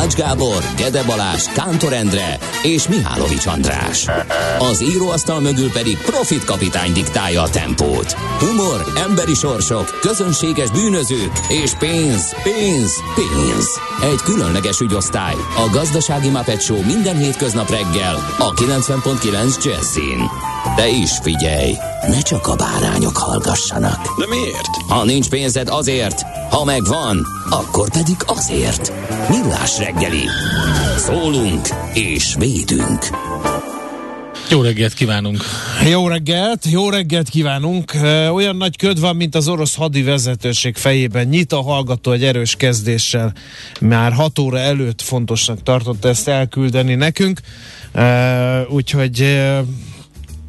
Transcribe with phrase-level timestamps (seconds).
[0.00, 4.06] Ács Gábor, Gede Balázs, Kántor Endre és Mihálovics András.
[4.58, 8.12] Az íróasztal mögül pedig Profit kapitány diktálja a tempót.
[8.12, 13.80] Humor, emberi sorsok, közönséges bűnözők és pénz, pénz, pénz.
[14.02, 15.34] Egy különleges ügyosztály.
[15.34, 20.20] A Gazdasági Muppet Show minden hétköznap reggel a 90.9 Jazzin.
[20.76, 21.74] De is figyelj,
[22.08, 24.18] ne csak a bárányok hallgassanak.
[24.18, 24.66] De miért?
[24.88, 28.92] Ha nincs pénzed azért, ha megvan, akkor pedig azért.
[29.28, 30.24] Millás reggeli.
[30.96, 33.08] Szólunk és védünk.
[34.50, 35.42] Jó reggelt kívánunk!
[35.90, 37.92] Jó reggelt, jó reggelt kívánunk!
[38.32, 41.26] Olyan nagy köd van, mint az orosz hadi vezetőség fejében.
[41.26, 43.32] Nyit a hallgató egy erős kezdéssel.
[43.80, 47.40] Már 6 óra előtt fontosnak tartotta ezt elküldeni nekünk.
[48.68, 49.38] Úgyhogy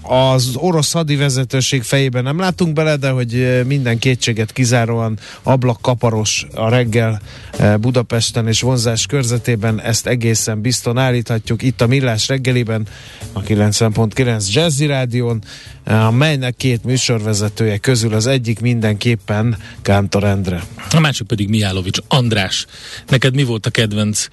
[0.02, 7.22] az orosz hadivezetőség fejében nem látunk bele, de hogy minden kétséget kizáróan ablakkaparos a reggel
[7.80, 12.88] Budapesten és vonzás körzetében, ezt egészen bizton állíthatjuk itt a Millás reggeliben,
[13.34, 15.44] a 90.9 Jazzy Rádión,
[16.12, 20.64] melynek két műsorvezetője közül az egyik mindenképpen Kántor Endre.
[20.92, 22.66] A másik pedig Mihálovics András.
[23.08, 24.28] Neked mi volt a kedvenc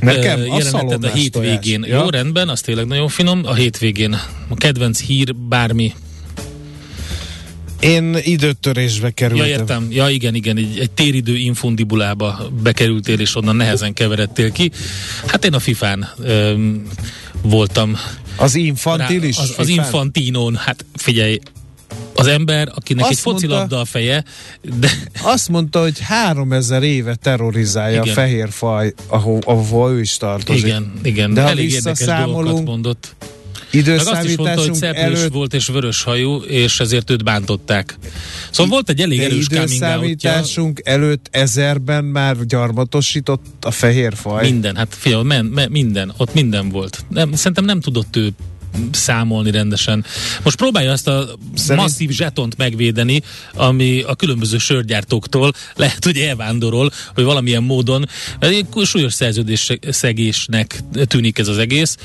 [0.00, 1.84] Nekem jeleneted a, a hétvégén.
[1.88, 1.98] Ja.
[1.98, 3.40] Jó, rendben, az tényleg nagyon finom.
[3.44, 4.12] A hétvégén
[4.48, 5.92] a kedvenc hír, bármi.
[7.80, 9.46] Én időtörésbe kerültem.
[9.46, 9.86] Ja, értem.
[9.90, 10.56] Ja, igen, igen.
[10.56, 14.70] Egy, egy téridő infundibulába bekerültél, és onnan nehezen keveredtél ki.
[15.26, 16.86] Hát én a FIFA-n öm,
[17.42, 17.96] voltam.
[18.36, 19.36] Az infantilis?
[19.38, 20.56] Az, az infantinón.
[20.56, 21.38] Hát figyelj,
[22.14, 24.24] az ember, akinek azt egy focilabda a feje,
[24.78, 24.90] de...
[25.22, 28.08] Azt mondta, hogy három ezer éve terrorizálja igen.
[28.08, 30.64] a fehér faj, ahol, ahol ő is tartozik.
[30.64, 31.34] Igen, igen.
[31.34, 33.16] De Elég ha visszaszámolunk, mondott.
[33.72, 35.32] Meg azt is mondta, hogy előtt...
[35.32, 37.98] volt és vörös hajú, és ezért őt bántották.
[38.50, 44.50] Szóval volt egy elég erős időszámításunk előtt ezerben már gyarmatosított a fehér faj.
[44.50, 47.04] Minden, hát figyelj, men, men, minden, ott minden volt.
[47.08, 48.32] Nem, szerintem nem tudott ő
[48.92, 50.04] számolni rendesen.
[50.42, 51.82] Most próbálja azt a Szerint...
[51.82, 53.22] masszív zsetont megvédeni,
[53.54, 58.08] ami a különböző sörgyártóktól lehet, hogy elvándorol, hogy valamilyen módon
[58.84, 61.96] súlyos szerződés szegésnek tűnik ez az egész,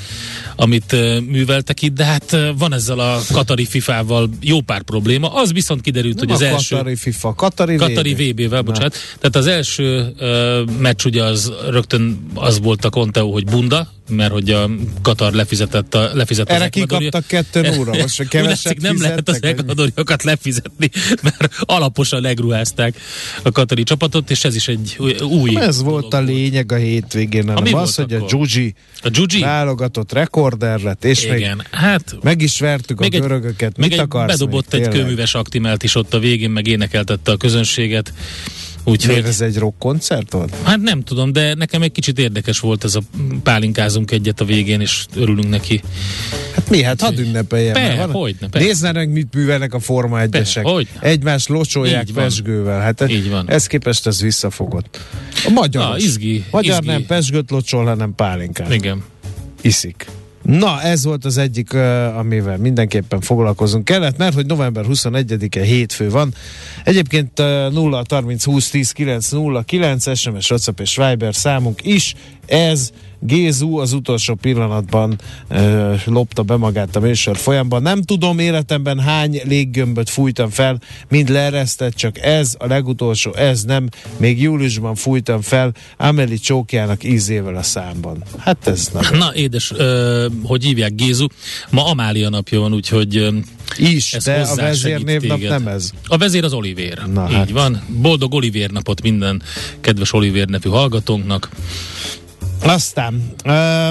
[0.56, 0.92] amit
[1.28, 5.34] műveltek itt, de hát van ezzel a Katari FIFA-val jó pár probléma.
[5.34, 6.76] Az viszont kiderült, Nem hogy az első...
[6.76, 8.96] Katari FIFA, Katari, Katari VB-vel, bocsánat.
[9.20, 14.32] Tehát az első uh, meccs ugye az rögtön az volt a Conteo, hogy bunda, mert
[14.32, 14.70] hogy a
[15.02, 20.24] Katar lefizetett a, lefizetett Erre kikaptak kettő óra, most se keveset Nem lehet az ekvadoriakat
[20.24, 20.90] lefizetni,
[21.24, 22.96] mert alaposan legruházták
[23.44, 27.74] a katari csapatot, és ez is egy új Ez volt a lényeg a hétvégén, hanem
[27.74, 28.74] az, hogy a Gyugyi
[29.04, 33.78] a Gyugyi válogatott rekorder lett, és Igen, még hát, meg is vertük a görögöket.
[33.78, 38.14] Mit akarsz Bedobott még, egy kőműves aktimelt is ott a végén, meg énekeltette a közönséget.
[38.84, 39.14] Úgyhogy...
[39.14, 40.56] Miért ez egy rock koncert volt?
[40.64, 43.02] Hát nem tudom, de nekem egy kicsit érdekes volt ez a
[43.44, 45.82] pálinkázunk egyet a végén, és örülünk neki.
[46.56, 46.84] Hát mi?
[46.84, 47.74] Hát hadd ünnepeljen.
[47.74, 50.66] Be, van, hogyne, Nézzenek, mit művelnek a Forma egyesek.
[51.00, 52.80] Egymást locsolják pesgővel.
[52.80, 53.50] Hát Így van.
[53.50, 55.00] ez képest ez visszafogott.
[55.46, 55.84] A magyar.
[55.84, 56.86] Ah, izgi, magyar izgi.
[56.92, 58.74] nem pesgőt locsol, hanem pálinkát.
[58.74, 59.04] Igen.
[59.62, 60.06] Iszik.
[60.42, 61.74] Na, ez volt az egyik,
[62.18, 66.34] amivel mindenképpen foglalkozunk kellett, mert hogy november 21-e hétfő van.
[66.84, 72.16] Egyébként 0 30 20 10 9 0 9 SMS, WhatsApp és Viber számunk is.
[72.46, 72.92] Ez
[73.24, 77.82] Gézu az utolsó pillanatban ö, lopta be magát a műsor folyamban.
[77.82, 80.80] Nem tudom életemben hány léggömböt fújtam fel,
[81.10, 83.90] mind leeresztett, csak ez a legutolsó, ez nem.
[84.18, 88.24] Még júliusban fújtam fel Ameli csókjának ízével a számban.
[88.38, 89.18] Hát ez nagyon.
[89.18, 91.26] Na édes, ö, hogy hívják Gézu,
[91.70, 93.30] ma Amália napja van, úgyhogy ö,
[93.78, 95.92] is, de a vezérnévnap nem ez.
[96.06, 97.06] A vezér az Olivér.
[97.14, 97.50] Na, Így hát.
[97.50, 97.82] van.
[97.88, 99.42] Boldog Olivér napot minden
[99.82, 101.50] kedves Olivér nevű hallgatónknak.
[102.64, 103.34] Aztán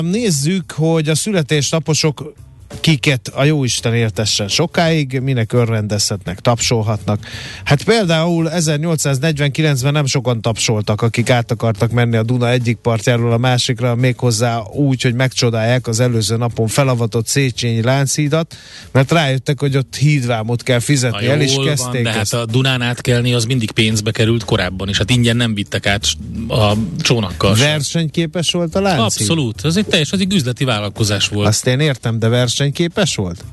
[0.02, 2.32] nézzük, hogy a születésnaposok
[2.81, 7.26] kiket a jóisten éltessen sokáig, minek örrendezhetnek, tapsolhatnak.
[7.64, 13.38] Hát például 1849-ben nem sokan tapsoltak, akik át akartak menni a Duna egyik partjáról a
[13.38, 18.56] másikra, méghozzá úgy, hogy megcsodálják az előző napon felavatott Széchenyi Lánchídat,
[18.93, 22.34] mert rájöttek, hogy ott hídvámot kell fizetni, el is kezdték van, de ezt.
[22.34, 26.06] hát a Dunán átkelni az mindig pénzbe került korábban, és hát ingyen nem vittek át
[26.49, 27.55] a csónakkal.
[27.55, 29.05] Versenyképes volt a Lánchíd?
[29.05, 31.46] Abszolút, ez egy teljes, az egy üzleti vállalkozás volt.
[31.46, 32.28] Azt én értem, de
[32.61, 33.45] versenyképes volt?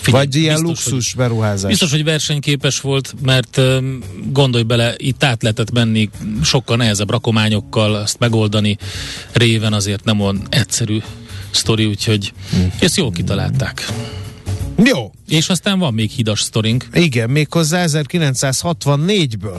[0.00, 1.70] Figyelj, Vagy ilyen biztos, hogy- luxus beruházás?
[1.70, 3.60] Biztos, hogy versenyképes volt, mert
[4.32, 6.10] gondolj bele, itt át lehetett menni
[6.42, 8.76] sokkal nehezebb rakományokkal, azt megoldani
[9.32, 10.98] réven azért nem olyan egyszerű
[11.50, 12.32] sztori, úgyhogy
[12.80, 13.86] ezt jól kitalálták.
[14.84, 16.88] Jó, És aztán van még hidas sztorink.
[16.92, 19.58] igen, méghozzá 1964-ből.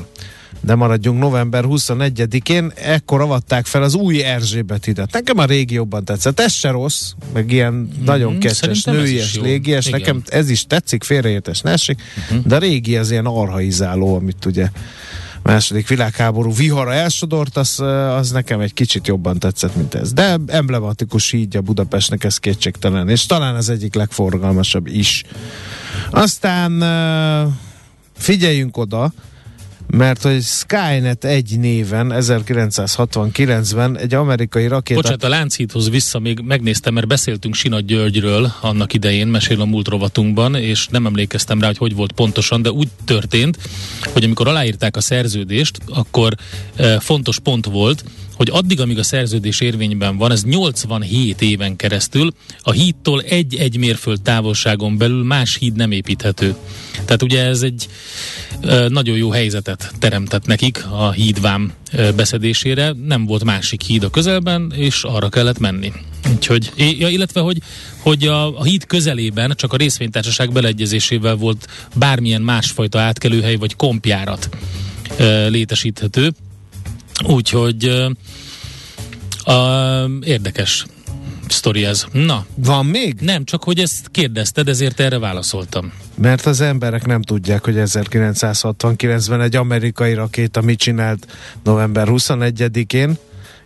[0.61, 5.11] De maradjunk november 21-én, ekkor avatták fel az új Erzsébet hidat.
[5.11, 6.39] Nekem a régi jobban tetszett.
[6.39, 9.85] Ez se rossz, meg ilyen nagyon Mhm, szerintem ez nőies, légies.
[9.85, 9.99] Igen.
[9.99, 12.01] Nekem ez is tetszik, félreértés ne essék,
[12.45, 14.69] de a régi az ilyen arhaizáló, amit ugye
[15.43, 17.79] második világháború vihara elsodort, az,
[18.15, 20.13] az nekem egy kicsit jobban tetszett, mint ez.
[20.13, 25.23] De emblematikus hídja Budapestnek, ez kétségtelen, és talán az egyik legforgalmasabb is.
[26.11, 26.83] Aztán
[28.17, 29.13] figyeljünk oda,
[29.91, 36.93] mert hogy Skynet egy néven 1969-ben egy amerikai rakéta Bocsánat, a Lánchídhoz vissza még megnéztem,
[36.93, 41.77] mert beszéltünk Sinat Györgyről annak idején, mesél a múlt rovatunkban, és nem emlékeztem rá, hogy
[41.77, 43.57] hogy volt pontosan, de úgy történt,
[44.13, 46.35] hogy amikor aláírták a szerződést, akkor
[46.75, 48.03] e, fontos pont volt,
[48.41, 54.21] hogy addig, amíg a szerződés érvényben van, ez 87 éven keresztül, a hídtól egy-egy mérföld
[54.21, 56.55] távolságon belül más híd nem építhető.
[57.05, 57.87] Tehát ugye ez egy
[58.87, 61.73] nagyon jó helyzetet teremtett nekik a hídvám
[62.15, 62.93] beszedésére.
[63.05, 65.91] Nem volt másik híd a közelben, és arra kellett menni.
[66.33, 67.57] Úgyhogy, ja, illetve, hogy,
[67.97, 74.49] hogy a, a híd közelében csak a részvénytársaság beleegyezésével volt bármilyen másfajta átkelőhely vagy kompjárat
[75.47, 76.31] létesíthető.
[77.23, 77.85] Úgyhogy
[79.43, 79.53] a,
[80.23, 80.85] érdekes
[81.47, 82.05] sztori ez.
[82.11, 83.15] Na, van még?
[83.19, 85.93] nem, csak hogy ezt kérdezted, ezért erre válaszoltam.
[86.15, 91.27] Mert az emberek nem tudják, hogy 1969-ben egy amerikai rakéta mit csinált
[91.63, 93.17] november 21-én,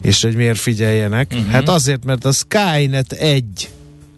[0.02, 1.32] és hogy miért figyeljenek.
[1.32, 1.52] Uh-huh.
[1.52, 3.70] Hát azért, mert a Skynet egy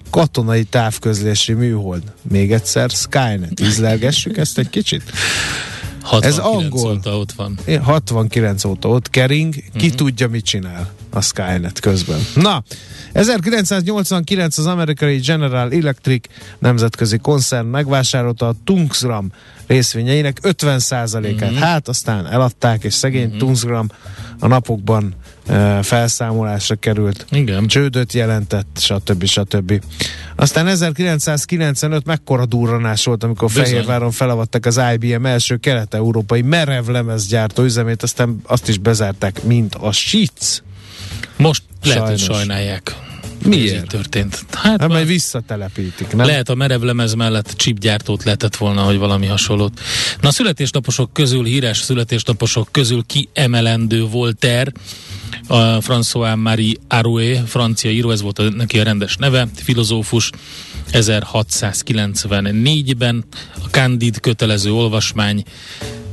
[0.09, 2.03] katonai távközlési műhold.
[2.21, 3.59] Még egyszer Skynet.
[3.61, 5.03] Ízlelgessük ezt egy kicsit.
[6.07, 6.91] 69 angol.
[6.91, 7.57] óta ott van.
[7.83, 9.89] 69 óta ott kering, ki uh-huh.
[9.89, 12.19] tudja, mit csinál a Skynet közben.
[12.35, 12.63] Na,
[13.13, 16.27] 1989 az amerikai General Electric
[16.59, 19.31] nemzetközi koncern megvásárolta a Tungsram
[19.67, 21.41] részvényeinek 50%-át.
[21.41, 21.57] Uh-huh.
[21.57, 23.39] Hát aztán eladták, és szegény uh-huh.
[23.39, 23.87] Tungsram
[24.39, 25.15] a napokban
[25.49, 27.25] uh, felszámolásra került.
[27.31, 27.67] Igen.
[27.67, 29.25] Csődöt jelentett, stb.
[29.25, 29.81] stb.
[30.35, 33.63] Aztán 1995 mekkora durranás volt, amikor Bizony.
[33.63, 40.61] Fehérváron felavattak az IBM első kelet-európai merevlemezgyártó üzemét, aztán azt is bezárták, mint a SIC.
[41.37, 42.27] Most lehet, Sajnos.
[42.27, 42.95] hogy sajnálják.
[43.45, 43.75] Miért?
[43.75, 44.45] Ez így történt.
[44.51, 46.25] Hát, Hát majd visszatelepítik, nem?
[46.25, 49.79] lehet a merevlemez mellett chipgyártót lehetett volna, hogy valami hasonlót.
[50.21, 54.71] Na a születésnaposok közül, híres születésnaposok közül kiemelendő Voltaire,
[55.47, 60.29] a François-Marie Arouet, francia író, ez volt a, neki a rendes neve, filozófus,
[60.91, 63.23] 1694-ben
[63.63, 65.43] a Candid kötelező olvasmány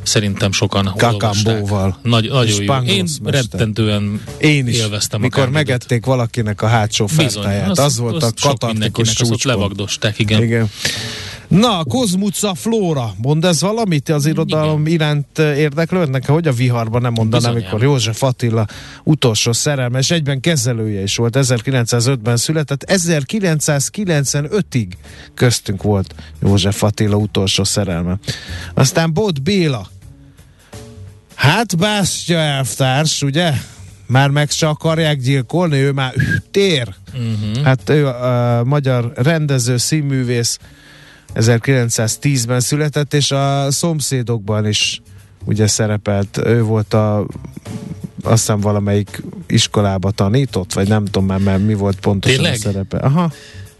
[0.04, 1.98] szerintem sokan Kakambóval.
[2.02, 2.82] Nagy, nagyon jó.
[2.82, 5.66] Én rettentően Én is, élveztem a mikor Candidot.
[5.66, 7.70] megették valakinek a hátsó fertáját.
[7.70, 9.42] Az, az volt a sok katartikus csúcspont.
[9.44, 10.42] levagdosták, igen.
[10.42, 10.70] Igen.
[11.48, 16.26] Na, Kozmuca Flóra, mond ez valamit az irodalom iránt eh, érdeklődnek?
[16.26, 17.72] Hogy a viharban nem mondanám, Bizonyám.
[17.72, 18.66] amikor József Attila
[19.04, 21.36] utolsó szerelme, és egyben kezelője is volt.
[21.40, 24.86] 1905-ben született, 1995-ig
[25.34, 28.18] köztünk volt József Attila utolsó szerelme.
[28.74, 29.88] Aztán Bot Béla.
[31.34, 33.52] Hát Bástya elvtárs, ugye?
[34.06, 36.94] Már meg se akarják gyilkolni, ő már üh, tér.
[37.14, 37.64] Uh-huh.
[37.64, 40.58] Hát ő a, a magyar rendező, színművész
[41.34, 45.02] 1910-ben született, és a szomszédokban is
[45.44, 46.40] ugye szerepelt.
[46.44, 47.26] Ő volt a
[48.22, 52.54] azt hiszem valamelyik iskolába tanított, vagy nem tudom már, mert mi volt pontosan Tényleg?
[52.58, 52.96] a szerepe.
[52.98, 53.32] Aha,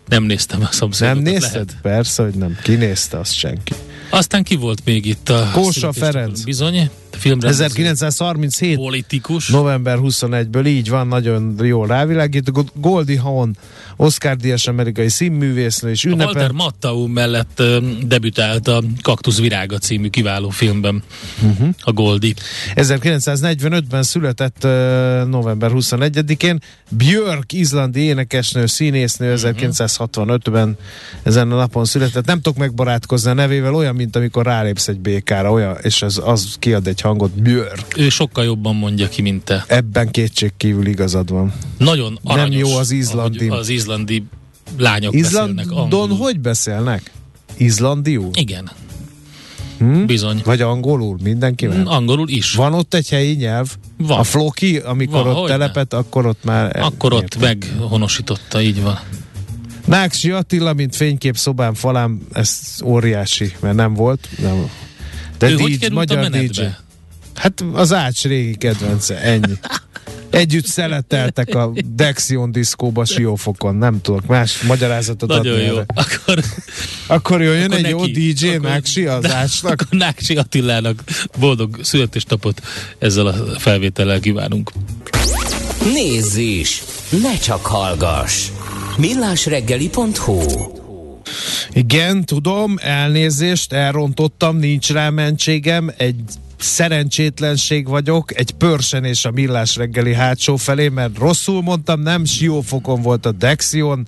[0.09, 1.23] Nem néztem a szomszédokat.
[1.23, 1.53] nem nézted?
[1.67, 1.77] Lehet.
[1.83, 2.59] Persze, hogy nem.
[2.63, 3.73] Ki nézte azt senki.
[4.11, 5.93] Aztán ki volt még itt a Kósa?
[5.93, 6.43] Ferenc.
[6.43, 6.91] Bizony.
[7.17, 9.49] Filmrendező, 1937 politikus.
[9.49, 12.53] november 21-ből így van, nagyon jól rávilágít.
[12.75, 13.57] Goldie Hawn,
[13.97, 16.53] Oscar Díjas amerikai színművésznő és A Walter ünnepel.
[16.53, 17.63] Mattau mellett
[18.03, 21.03] debütált a Kaktusz virága című kiváló filmben
[21.43, 21.69] uh-huh.
[21.81, 22.35] a Goldi.
[22.75, 24.63] 1945-ben született
[25.29, 26.61] november 21-én.
[26.91, 30.77] Björk, izlandi énekesnő, színésznő 1965-ben
[31.23, 32.27] ezen a napon született.
[32.27, 36.57] Nem tudok megbarátkozni a nevével, olyan, mint amikor rálépsz egy békára, olyan, és az, az
[36.59, 37.97] kiad egy hangot, Björk.
[37.97, 39.65] Ő sokkal jobban mondja ki, mint te.
[39.69, 41.53] Ebben kétség kívül igazad van.
[41.79, 42.69] Nagyon aranyos.
[42.71, 43.49] jó az izlandi.
[43.49, 44.25] Az izlandi
[44.79, 46.17] lányok beszélnek Izlandon angolul.
[46.17, 47.11] hogy beszélnek?
[47.57, 48.31] Izlandiul?
[48.35, 48.71] Igen.
[49.79, 50.05] Hm?
[50.05, 50.41] Bizony.
[50.45, 51.19] Vagy angolul?
[51.23, 51.87] Mindenkivel?
[51.87, 52.55] Angolul is.
[52.55, 53.77] Van ott egy helyi nyelv?
[53.97, 54.19] Van.
[54.19, 56.77] A floki, amikor Van, ott telepet, akkor ott már...
[56.81, 57.41] Akkor ott értem.
[57.41, 58.99] meghonosította, így van.
[59.85, 64.29] Náksi Attila, mint fénykép szobám falám, ez óriási, mert nem volt.
[64.43, 64.71] Nem.
[65.39, 66.61] De ő hogy DJ, került a magyar DJ.
[67.35, 69.53] Hát az Ács régi kedvence, ennyi.
[70.31, 75.73] Együtt szeleteltek a Dexion diszkóba Siófokon, nem tudok más magyarázatot Nagyon adni jó.
[75.75, 75.85] erre.
[75.95, 76.45] Akkor,
[77.07, 78.33] Akkor jöjjön akkor egy jó neki.
[78.33, 79.73] DJ Akkor- Náksi az Ácsnak.
[79.81, 81.03] Akkor Náksi Attilának
[81.39, 82.61] boldog születésnapot
[82.99, 84.73] ezzel a felvétellel kívánunk.
[85.93, 86.83] Nézz is!
[87.23, 88.49] Ne csak hallgass!
[88.97, 90.41] millásreggeli.hu
[91.73, 96.21] Igen, tudom, elnézést, elrontottam, nincs rá mentségem, egy
[96.57, 103.27] szerencsétlenség vagyok, egy pörsenés a millás reggeli hátsó felé, mert rosszul mondtam, nem siófokon volt
[103.27, 104.07] a Dexion,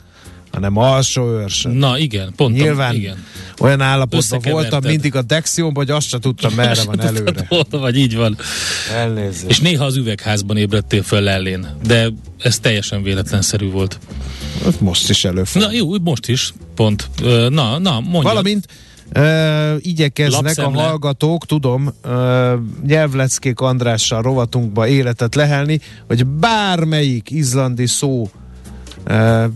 [0.52, 1.72] hanem alsó őrsön.
[1.72, 2.56] Na igen, pont.
[2.56, 3.24] Nyilván Igen.
[3.58, 7.46] olyan állapotban voltam mindig a Dexionban, hogy azt se tudtam, merre van előre.
[7.48, 8.36] Hol vagy így van.
[8.94, 9.50] Elnézést.
[9.50, 13.98] És néha az üvegházban ébredtél föl ellén, de ez teljesen véletlenszerű volt.
[14.80, 15.70] Most is előfordul.
[15.70, 17.08] Na jó, most is, pont.
[17.48, 18.20] Na, na, mondja.
[18.20, 18.66] Valamint
[19.12, 20.82] ö, igyekeznek Lapszemle.
[20.82, 22.54] a hallgatók, tudom, ö,
[22.86, 28.28] nyelvleckék Andrással rovatunkba életet lehelni, hogy bármelyik izlandi szó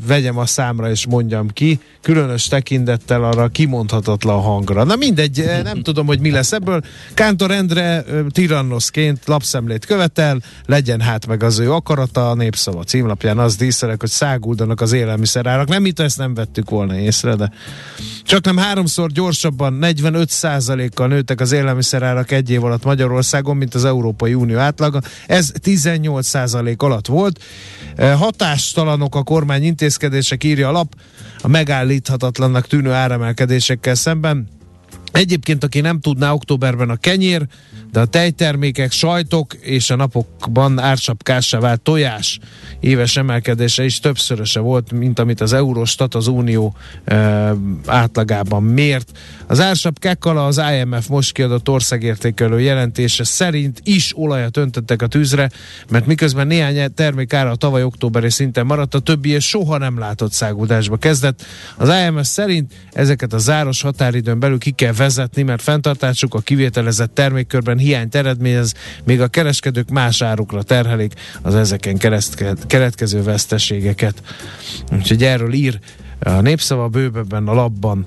[0.06, 4.84] vegyem a számra és mondjam ki, különös tekintettel arra kimondhatatlan hangra.
[4.84, 6.82] Na mindegy, nem tudom, hogy mi lesz ebből.
[7.14, 13.56] Kántor Endre tirannoszként lapszemlét követel, legyen hát meg az ő akarata, a népszava címlapján az
[13.56, 15.68] díszelek, hogy száguldanak az élelmiszerárak.
[15.68, 17.50] Nem, mint ezt nem vettük volna észre, de
[18.24, 24.34] csak nem háromszor gyorsabban 45%-kal nőttek az élelmiszerárak egy év alatt Magyarországon, mint az Európai
[24.34, 25.00] Unió átlaga.
[25.26, 27.42] Ez 18% alatt volt.
[28.16, 30.94] Hatástalanok a kormány intézkedések, írja a lap,
[31.40, 34.48] a megállíthatatlannak tűnő áremelkedésekkel szemben.
[35.12, 37.46] Egyébként, aki nem tudná, októberben a kenyér,
[37.92, 42.38] de a tejtermékek, sajtok és a napokban ársapkássá vált tojás
[42.80, 47.52] éves emelkedése is többszöröse volt, mint amit az Eurostat az Unió e,
[47.86, 49.18] átlagában mért.
[49.46, 55.50] Az ársapkákkal az IMF most kiadott országértékelő jelentése szerint is olajat öntöttek a tűzre,
[55.90, 59.98] mert miközben néhány termék ára a tavaly októberi szinten maradt, a többi és soha nem
[59.98, 61.42] látott száguldásba kezdett.
[61.76, 67.14] Az IMF szerint ezeket a záros határidőn belül ki kell vezetni, mert fenntartásuk a kivételezett
[67.14, 74.22] termékkörben hiányt eredményez, még a kereskedők más árukra terhelik az ezeken keresztke- keletkező veszteségeket.
[74.92, 75.78] Úgyhogy erről ír
[76.18, 78.06] a népszava bővebben a labban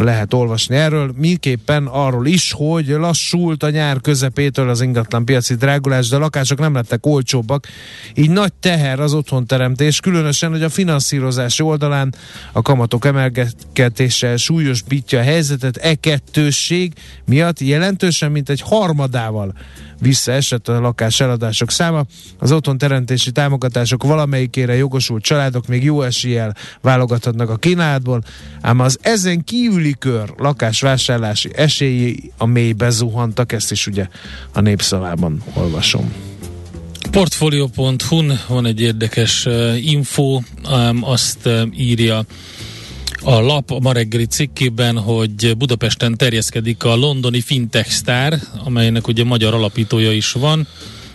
[0.00, 1.12] lehet olvasni erről.
[1.16, 6.58] Miképpen arról is, hogy lassult a nyár közepétől az ingatlan piaci drágulás, de a lakások
[6.58, 7.66] nem lettek olcsóbbak,
[8.14, 12.14] így nagy teher az otthonteremtés, különösen, hogy a finanszírozási oldalán
[12.52, 16.92] a kamatok emelkedése súlyosbítja a helyzetet, e kettősség
[17.24, 19.52] miatt jelentősen, mint egy harmadával
[20.00, 22.04] visszaesett a lakás eladások száma.
[22.38, 28.22] Az otthonteremtési támogatások valamelyikére jogosult családok még jó eséllyel válogathatnak a kínálatból,
[28.60, 34.08] ám az ezen kívüli kör lakásvásárlási esélyi a mélybe zuhantak, ezt is ugye
[34.52, 36.12] a népszavában olvasom.
[37.10, 40.40] Portfolio.hu-n van egy érdekes uh, info,
[40.70, 42.24] um, azt uh, írja
[43.22, 48.34] a lap a ma reggeli cikkében, hogy Budapesten terjeszkedik a londoni Fintech Star,
[48.64, 50.66] amelynek ugye magyar alapítója is van.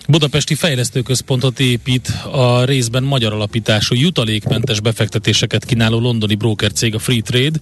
[0.08, 7.60] Budapesti Fejlesztőközpontot épít a részben magyar alapítású jutalékmentes befektetéseket kínáló londoni brokercég a Free Trade.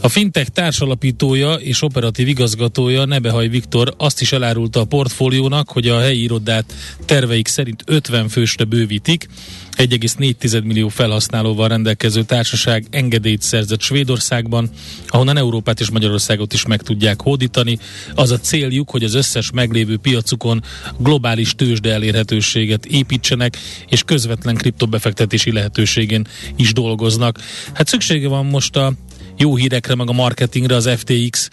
[0.00, 6.00] A fintech társalapítója és operatív igazgatója Nebehaj Viktor azt is elárulta a portfóliónak, hogy a
[6.00, 9.28] helyi irodát terveik szerint 50 fősre bővítik.
[9.76, 14.70] 1,4 millió felhasználóval rendelkező társaság engedélyt szerzett Svédországban,
[15.08, 17.78] ahonnan Európát és Magyarországot is meg tudják hódítani.
[18.14, 20.62] Az a céljuk, hogy az összes meglévő piacukon
[20.98, 23.56] globális tőzsde elérhetőséget építsenek,
[23.88, 27.38] és közvetlen kriptobefektetési lehetőségén is dolgoznak.
[27.72, 28.92] Hát szüksége van most a
[29.38, 31.50] jó hírekre, meg a marketingre az FTX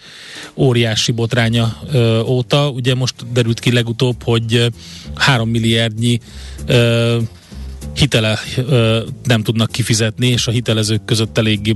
[0.54, 2.70] óriási botránya ö, óta.
[2.70, 4.72] Ugye most derült ki legutóbb, hogy
[5.14, 6.20] 3 milliárdnyi
[6.66, 7.18] ö,
[7.94, 8.38] hitele
[9.24, 11.72] nem tudnak kifizetni, és a hitelezők között eléggé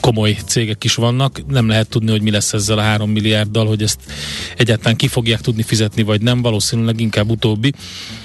[0.00, 1.46] komoly cégek is vannak.
[1.48, 4.00] Nem lehet tudni, hogy mi lesz ezzel a három milliárddal, hogy ezt
[4.56, 6.42] egyáltalán ki fogják tudni fizetni, vagy nem.
[6.42, 7.72] Valószínűleg inkább utóbbi,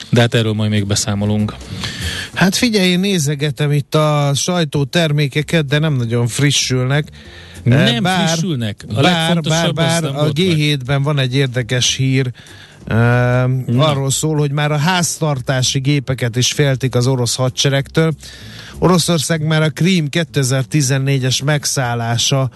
[0.10, 1.56] de hát erről majd még beszámolunk.
[2.34, 7.08] Hát figyelj, én nézegetem itt a sajtótermékeket, de nem nagyon frissülnek.
[7.64, 8.86] Nem bár, frissülnek.
[8.96, 12.32] A bár, bár, bár a G7-ben van egy érdekes hír,
[12.90, 18.14] Uh, arról szól, hogy már a háztartási gépeket is féltik az orosz hadseregtől.
[18.80, 22.50] Oroszország már a Krím 2014-es megszállása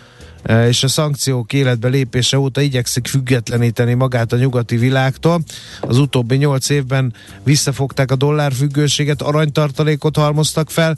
[0.67, 5.43] és a szankciók életbe lépése óta igyekszik függetleníteni magát a nyugati világtól.
[5.81, 10.97] Az utóbbi nyolc évben visszafogták a dollárfüggőséget, aranytartalékot halmoztak fel,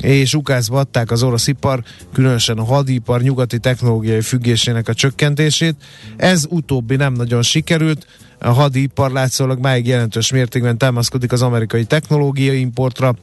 [0.00, 5.74] és ukázba adták az orosz ipar, különösen a hadipar nyugati technológiai függésének a csökkentését.
[6.16, 8.06] Ez utóbbi nem nagyon sikerült,
[8.44, 13.14] a hadipar látszólag máig jelentős mértékben támaszkodik az amerikai technológiai importra,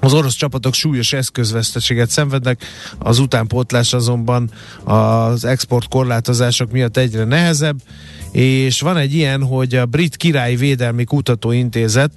[0.00, 2.64] az orosz csapatok súlyos eszközveszteséget szenvednek,
[2.98, 4.50] az utánpótlás azonban
[4.84, 7.76] az export korlátozások miatt egyre nehezebb,
[8.32, 12.10] és van egy ilyen, hogy a Brit Király Védelmi Kutatóintézet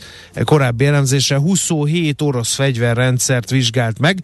[0.43, 4.23] korábbi elemzése 27 orosz fegyverrendszert vizsgált meg,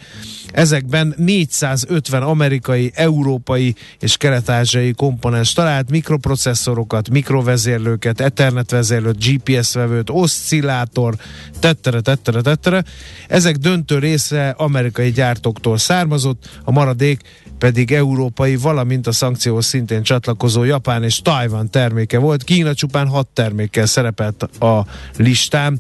[0.52, 11.16] ezekben 450 amerikai, európai és kelet-ázsiai komponens talált mikroprocesszorokat, mikrovezérlőket, Ethernet vezérlőt, GPS vevőt, oszcillátor,
[11.60, 12.84] tettere, tettere, tettere.
[13.38, 17.22] Ezek döntő része amerikai gyártóktól származott, a maradék
[17.58, 22.44] pedig európai, valamint a szankcióhoz szintén csatlakozó Japán és Tajvan terméke volt.
[22.44, 24.86] Kína csupán hat termékkel szerepelt a
[25.18, 25.80] listán.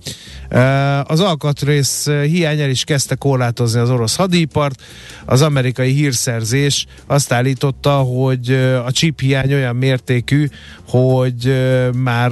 [1.03, 4.81] Az alkatrész hiány el is kezdte korlátozni az orosz hadipart.
[5.25, 8.51] Az amerikai hírszerzés azt állította, hogy
[8.85, 10.47] a chip hiány olyan mértékű,
[10.87, 11.55] hogy
[11.93, 12.31] már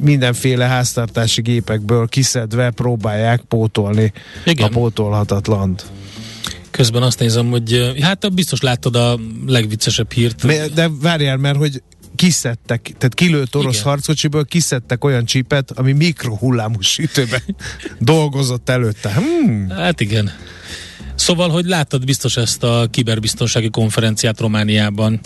[0.00, 4.12] mindenféle háztartási gépekből kiszedve próbálják pótolni
[4.44, 4.66] Igen.
[4.66, 5.86] a pótolhatatlant.
[6.72, 10.46] Közben azt nézem, hogy hát biztos láttad a legviccesebb hírt.
[10.74, 11.82] De várjál, mert hogy
[12.16, 13.86] kiszedtek, tehát kilőtt orosz Igen.
[13.86, 17.42] harckocsiból kiszedtek olyan csipet, ami mikrohullámú sütőben
[17.98, 19.12] dolgozott előtte.
[19.12, 19.68] Hmm.
[19.70, 20.30] Hát igen.
[21.14, 25.20] Szóval, hogy láttad biztos ezt a kiberbiztonsági konferenciát Romániában.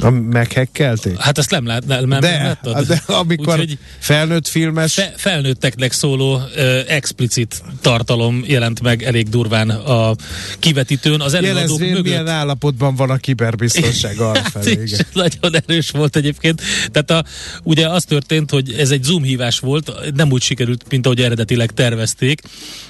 [0.00, 1.20] A meghekkelték?
[1.20, 2.86] Hát ezt nem, lát, nem, nem de, láttad?
[2.86, 4.94] De amikor Úgyhogy felnőtt filmes...
[4.94, 10.14] Fe, felnőtteknek szóló ö, explicit tartalom jelent meg elég durván a
[10.58, 11.20] kivetítőn.
[11.20, 12.02] Az előadók mögött...
[12.02, 14.88] milyen állapotban van a kiberbiztonság arra hát felé.
[14.96, 16.62] Hát nagyon erős volt egyébként.
[16.90, 17.24] Tehát a,
[17.62, 21.70] ugye az történt, hogy ez egy Zoom hívás volt, nem úgy sikerült, mint ahogy eredetileg
[21.70, 22.40] tervezték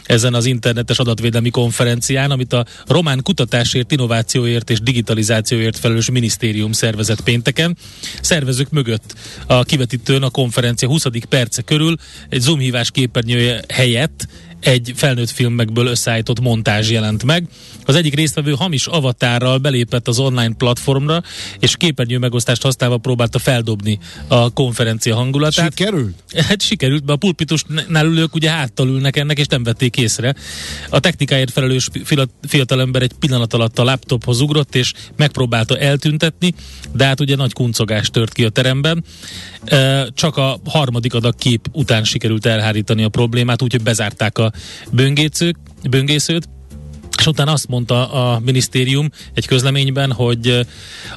[0.04, 6.96] ezen az internetes adatvédelmi konferencián, amit a Román Kutatásért, Innovációért és Digitalizációért felelős minisztérium szervezett
[6.98, 7.76] szervezett pénteken.
[8.20, 9.14] Szervezők mögött
[9.46, 11.04] a kivetítőn a konferencia 20.
[11.28, 11.96] perce körül
[12.28, 14.26] egy Zoom hívás képernyője helyett
[14.60, 17.48] egy felnőtt filmekből összeállított montázs jelent meg.
[17.84, 21.22] Az egyik résztvevő hamis avatárral belépett az online platformra,
[21.58, 25.70] és képernyő megosztást használva próbálta feldobni a konferencia hangulatát.
[25.70, 26.14] Sikerült?
[26.48, 30.34] Hát sikerült, mert a pulpitusnál ülők ugye háttal ülnek ennek, és nem vették észre.
[30.90, 31.88] A technikáért felelős
[32.48, 36.54] fiatalember egy pillanat alatt a laptophoz ugrott, és megpróbálta eltüntetni,
[36.92, 39.04] de hát ugye nagy kuncogást tört ki a teremben.
[40.14, 44.47] Csak a harmadik adag kép után sikerült elhárítani a problémát, úgyhogy bezárták a
[44.90, 45.56] böngészők,
[45.90, 46.48] böngészőt,
[47.18, 50.66] és utána azt mondta a minisztérium egy közleményben, hogy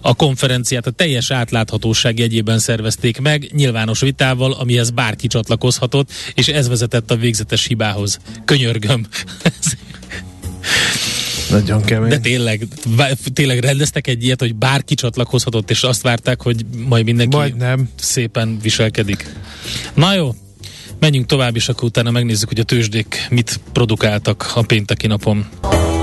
[0.02, 6.68] a konferenciát a teljes átláthatóság jegyében szervezték meg, nyilvános vitával, amihez bárki csatlakozhatott, és ez
[6.68, 8.20] vezetett a végzetes hibához.
[8.46, 9.06] Könyörgöm.
[11.50, 12.10] Nagyon kemény.
[12.10, 12.68] De tényleg,
[13.34, 17.90] tényleg rendeztek egy ilyet, hogy bárki csatlakozhatott, és azt várták, hogy majd mindenki majd nem.
[17.96, 19.36] szépen viselkedik.
[19.94, 20.36] Na jó,
[21.02, 25.46] menjünk tovább, és akkor utána megnézzük, hogy a tőzsdék mit produkáltak a pénteki napon.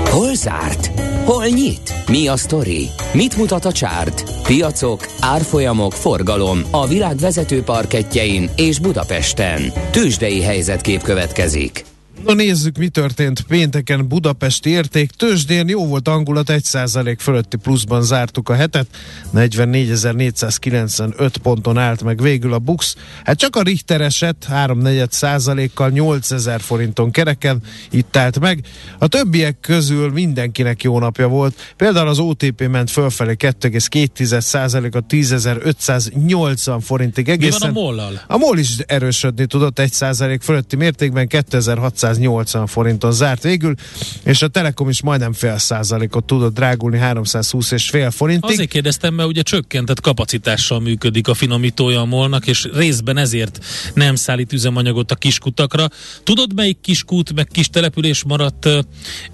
[0.05, 0.99] Hol zárt?
[1.25, 1.93] Hol nyit?
[2.07, 2.87] Mi a sztori?
[3.13, 4.23] Mit mutat a csárt?
[4.43, 9.61] Piacok, árfolyamok, forgalom a világ vezető parketjein és Budapesten.
[9.91, 11.88] Tősdei helyzetkép következik.
[12.25, 15.11] Na nézzük, mi történt pénteken Budapesti érték.
[15.11, 18.87] Tőzsdén jó volt angulat, 1% fölötti pluszban zártuk a hetet.
[19.35, 22.95] 44.495 ponton állt meg végül a Bux.
[23.23, 28.63] Hát csak a Richter eset 3% kal 8000 forinton kereken itt állt meg.
[28.97, 31.73] A többiek közül mindenkinek jó napja volt.
[31.77, 37.69] Például az OTP ment fölfelé 2,2 a 10.580 forintig egészen.
[37.69, 38.21] Mi van a mollal?
[38.27, 43.75] A MOL is erősödni tudott 1% fölötti mértékben 2600 680 forinton zárt végül,
[44.23, 48.49] és a Telekom is majdnem fél százalékot tudott drágulni 320 és fél forintig.
[48.49, 54.15] Azért kérdeztem, mert ugye csökkentett kapacitással működik a finomítója a molnak, és részben ezért nem
[54.15, 55.87] szállít üzemanyagot a kiskutakra.
[56.23, 58.69] Tudod, melyik kiskút, meg kis település maradt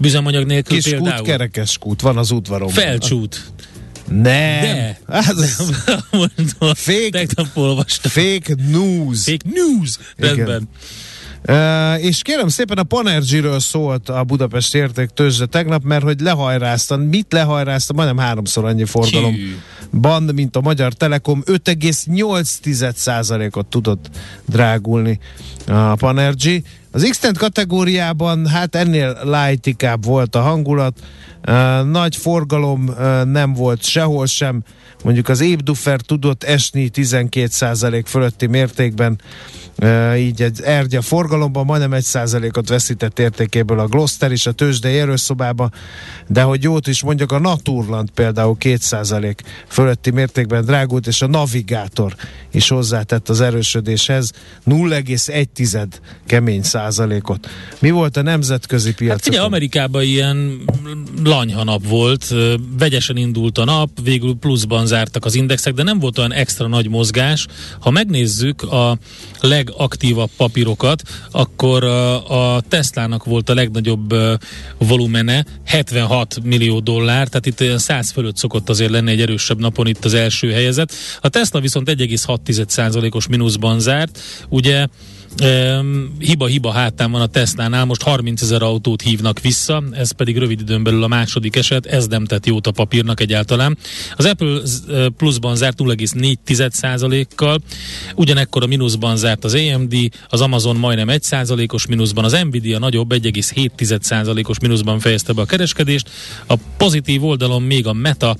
[0.00, 1.24] üzemanyag nélkül Kiskút, például?
[1.26, 2.68] kerekeskút, van az udvaron.
[2.68, 3.52] Felcsút.
[4.08, 4.22] Nem.
[4.60, 4.98] De.
[5.06, 5.62] Az
[6.10, 7.32] Mondom, Fake-
[8.00, 9.22] fake news.
[9.22, 9.98] Fake news.
[10.18, 10.68] Igen.
[11.48, 16.96] Uh, és kérem szépen a Panergy-ről szólt a Budapest érték tőzsde tegnap, mert hogy lehajrázta,
[16.96, 19.56] mit lehajrázta, majdnem háromszor annyi forgalom Hű.
[19.92, 24.10] band, mint a Magyar Telekom, 5,8%-ot tudott
[24.46, 25.18] drágulni
[25.66, 26.62] a Panergy.
[26.90, 30.98] Az x kategóriában hát ennél lightikább volt a hangulat,
[31.48, 34.62] Uh, nagy forgalom uh, nem volt sehol sem,
[35.04, 39.20] mondjuk az Ébdufer tudott esni 12% fölötti mértékben,
[40.16, 45.70] így egy Erdja forgalomban majdnem 1%-ot veszített értékéből a Gloster is a tőzsdei erőszobába,
[46.26, 49.36] de hogy jót is mondjak, a Naturland például 2%
[49.68, 52.14] fölötti mértékben drágult, és a Navigátor
[52.52, 54.30] is hozzátett az erősödéshez
[54.66, 55.86] 0,1
[56.26, 57.48] kemény százalékot.
[57.78, 59.32] Mi volt a nemzetközi Hát piacon?
[59.34, 60.60] ugye Amerikában ilyen
[61.24, 62.34] lanyha nap volt,
[62.78, 66.88] vegyesen indult a nap, végül pluszban zártak az indexek, de nem volt olyan extra nagy
[66.88, 67.46] mozgás.
[67.80, 68.98] Ha megnézzük a
[69.66, 74.14] legaktívabb papírokat, akkor a, Teslának volt a legnagyobb
[74.78, 79.86] volumene, 76 millió dollár, tehát itt olyan 100 fölött szokott azért lenni egy erősebb napon
[79.86, 80.92] itt az első helyezett.
[81.20, 84.86] A Tesla viszont 1,6%-os mínuszban zárt, ugye
[86.18, 90.82] hiba-hiba hátán van a Tesla-nál, most 30 ezer autót hívnak vissza, ez pedig rövid időn
[90.82, 93.78] belül a második eset, ez nem tett jót a papírnak egyáltalán.
[94.16, 94.60] Az Apple
[95.16, 97.58] pluszban zárt 0,4%-kal,
[98.14, 99.94] ugyanekkor a mínuszban zárt az AMD,
[100.28, 106.10] az Amazon majdnem 1%-os mínuszban, az Nvidia nagyobb 1,7%-os mínuszban fejezte be a kereskedést,
[106.46, 108.36] a pozitív oldalon még a Meta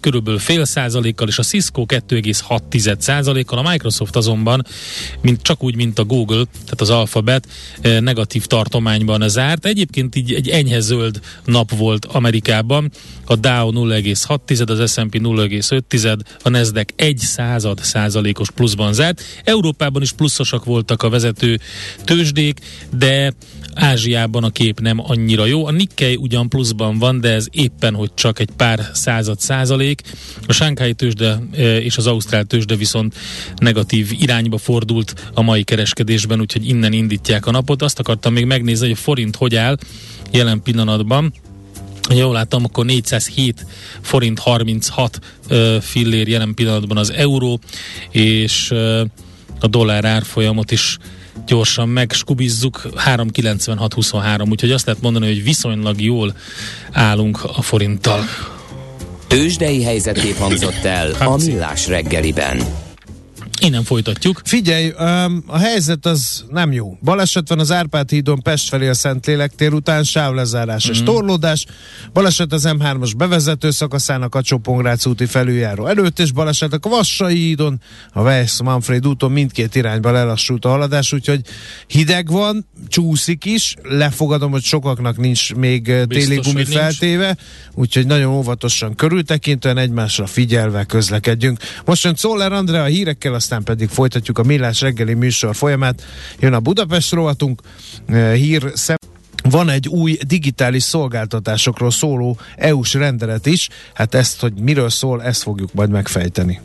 [0.00, 4.66] körülbelül fél százalékkal, és a Cisco 2,6%-kal, a Microsoft azonban,
[5.20, 7.48] mint csak úgy, mint a Google, tehát az Alphabet
[7.82, 9.66] negatív tartományban zárt.
[9.66, 12.90] Egyébként így egy enyhe zöld nap volt Amerikában,
[13.24, 19.22] a Dow 0,6, az S&P 0,5, a Nasdaq 1 század százalékos pluszban zárt.
[19.44, 21.60] Európában is pluszosak voltak a vezető
[22.04, 22.60] tőzsdék,
[22.96, 23.32] de
[23.74, 25.66] Ázsiában a kép nem annyira jó.
[25.66, 30.02] A Nikkei ugyan pluszban van, de ez éppen, hogy csak egy pár század százalék.
[30.46, 33.14] A Sánkhái tőzsde e, és az Ausztrál tőzsde viszont
[33.56, 37.82] negatív irányba fordult a mai kereskedésben, úgyhogy innen indítják a napot.
[37.82, 39.78] Azt akartam még megnézni, hogy a forint hogy áll
[40.30, 41.32] jelen pillanatban.
[42.08, 43.66] Ha jól láttam, akkor 407
[44.00, 47.60] forint 36 ö, fillér jelen pillanatban az euró,
[48.10, 49.04] és ö,
[49.60, 50.98] a dollár árfolyamot is
[51.46, 56.34] gyorsan megskubizzuk, 396.23, úgyhogy azt lehet mondani, hogy viszonylag jól
[56.92, 58.24] állunk a forinttal.
[59.26, 62.81] Tőzsdei helyzetkép hangzott el a Millás reggeliben.
[63.66, 64.40] Innen folytatjuk.
[64.44, 64.88] Figyelj,
[65.46, 66.98] a helyzet az nem jó.
[67.02, 71.66] Baleset van az Árpád hídon Pest felé a Szentlélek tér után, sávlezárás és torlódás.
[72.12, 74.60] Baleset az M3-as bevezető szakaszán a kacsó
[75.04, 77.80] úti felüljáró előtt, és baleset a Vassai hídon,
[78.12, 81.40] a Weiss Manfred úton mindkét irányba lelassult a haladás, úgyhogy
[81.86, 87.36] hideg van, csúszik is, lefogadom, hogy sokaknak nincs még Biztos, téli gumi feltéve,
[87.74, 91.58] úgyhogy nagyon óvatosan körültekintően egymásra figyelve közlekedjünk.
[91.84, 96.02] Most jön Czoller Andrea a hírekkel, aztán pedig folytatjuk a Millás reggeli műsor folyamát.
[96.38, 97.60] Jön a Budapest rovatunk,
[98.06, 98.96] eh, hír szem
[99.42, 103.68] van egy új digitális szolgáltatásokról szóló EU-s rendelet is.
[103.94, 106.60] Hát ezt, hogy miről szól, ezt fogjuk majd megfejteni.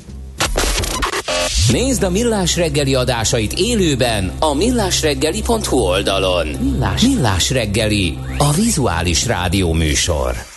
[1.71, 6.47] Nézd a Millás reggeli adásait élőben a millásreggeli.hu oldalon.
[6.47, 10.56] Millás, Millás reggeli, a vizuális rádió műsor.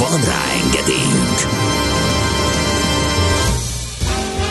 [0.00, 1.38] Van rá engedélyünk!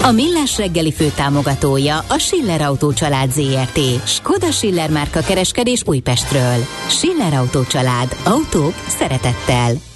[0.03, 4.07] A Millás reggeli főtámogatója a Schiller Autó család ZRT.
[4.07, 6.65] Skoda Schiller márka kereskedés Újpestről.
[6.87, 8.15] Schiller Autó család.
[8.23, 9.88] Autók szeretettel.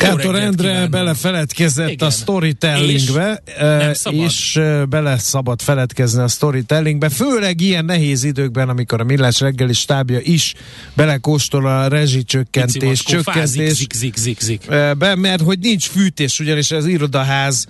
[0.00, 2.08] Kántor Endre belefeledkezett Igen.
[2.08, 3.42] a storytellingbe,
[3.84, 9.72] és, és bele szabad feledkezni a storytellingbe, főleg ilyen nehéz időkben, amikor a millás reggeli
[9.72, 10.54] stábja is
[10.94, 13.72] belekóstol a rezsicsökkentés, csökkentés.
[13.72, 14.66] Zik, zik, zik, zik.
[14.98, 17.66] Be, mert hogy nincs fűtés, ugyanis az irodaház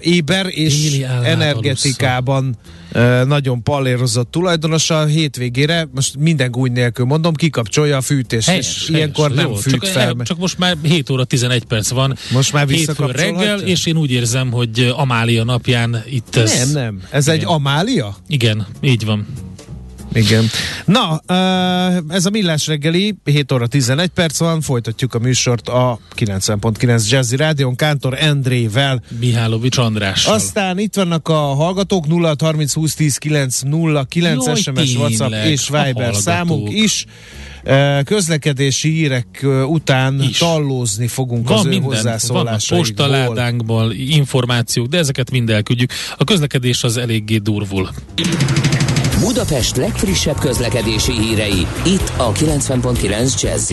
[0.00, 2.56] éber és energetikában
[3.26, 8.86] nagyon pallérozott tulajdonosa a hétvégére, most minden gúny nélkül mondom, kikapcsolja a fűtést, helyes, és
[8.86, 10.16] helyes, ilyenkor nem jó, fűt csak, fel.
[10.22, 12.16] Csak most már 7 óra 11 perc van.
[12.32, 12.66] Most már
[12.98, 16.72] reggel, és én úgy érzem, hogy Amália napján itt ez...
[16.72, 17.02] Nem, nem.
[17.10, 17.38] Ez igen.
[17.38, 18.16] egy Amália?
[18.28, 19.26] Igen, így van.
[20.14, 20.44] Igen.
[20.84, 21.20] Na,
[22.08, 27.36] ez a Millás reggeli, 7 óra 11 perc van, folytatjuk a műsort a 90.9 Jazzy
[27.36, 29.02] Rádion, Kántor Endrével.
[29.20, 30.34] Mihálovics Andrással.
[30.34, 34.96] Aztán itt vannak a hallgatók, 0 30 20 10 9 0 9 Jaj, SMS, tényleg,
[34.96, 37.04] WhatsApp és Viber számunk is.
[38.04, 40.38] Közlekedési hírek után is.
[40.38, 42.78] tallózni fogunk van az minden, ő hozzászólásaikból.
[42.78, 45.90] postaládánkból információk, de ezeket mind elküldjük.
[46.16, 47.88] A közlekedés az eléggé durvul.
[49.20, 53.72] Budapest legfrissebb közlekedési hírei, itt a 90.9 jazz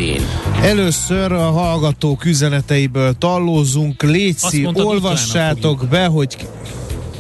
[0.61, 6.35] Először a hallgatók üzeneteiből tallózunk, Léci, mondtad, olvassátok be, hogy...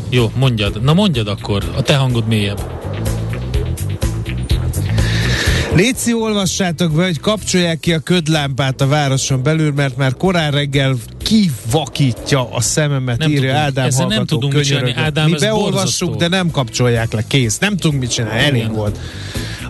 [0.09, 0.81] Jó, mondjad.
[0.83, 2.61] Na mondjad akkor, a te hangod mélyebb.
[5.75, 10.95] Léci, olvassátok be, hogy kapcsolják ki a ködlámpát a városon belül, mert már korán reggel
[11.31, 16.15] kivakítja a szememet, nem írja tudunk, Ádám hallgató nem tudunk mit Ádám, Mi beolvassuk, borzasztó.
[16.15, 17.57] de nem kapcsolják le, kész.
[17.57, 18.99] Nem tudunk mit csinálni, elég volt.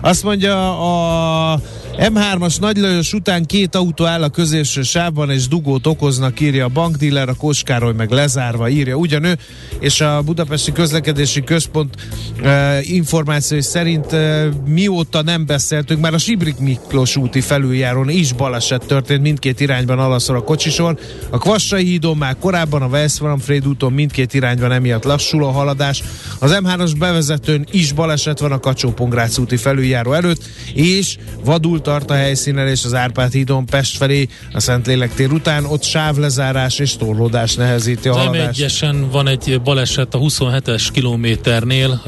[0.00, 1.60] Azt mondja a
[1.96, 7.28] M3-as nagylajos után két autó áll a középső sávban, és dugót okoznak, írja a bankdíler,
[7.28, 9.38] a Koskároly meg lezárva, írja ugyanő,
[9.80, 11.96] és a Budapesti Közlekedési Központ
[12.40, 18.86] uh, információi szerint uh, mióta nem beszéltünk, már a Sibrik Miklós úti felüljárón is baleset
[18.86, 20.98] történt, mindkét irányban alaszol a kocsisor.
[21.30, 26.02] A Kvassai hídon már korábban a Westframfred úton mindkét irányban emiatt lassul a haladás.
[26.38, 28.94] Az M3-as bevezetőn is baleset van a kacsó
[29.38, 34.60] úti felüljáró előtt, és vadul tart a helyszínen és az Árpád hídon Pest felé a
[34.60, 38.58] Szentlélek tér után, ott sávlezárás és torlódás nehezíti a haladást.
[38.58, 42.02] Egyesen van egy baleset a 27-es kilométernél,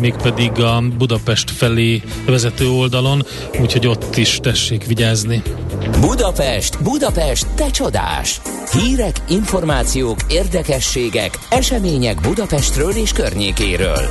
[0.00, 3.26] mégpedig a Budapest felé vezető oldalon,
[3.60, 5.42] úgyhogy ott is tessék vigyázni.
[6.00, 8.40] Budapest, Budapest, te csodás!
[8.72, 14.08] Hírek, információk, érdekességek, események Budapestről és környékéről.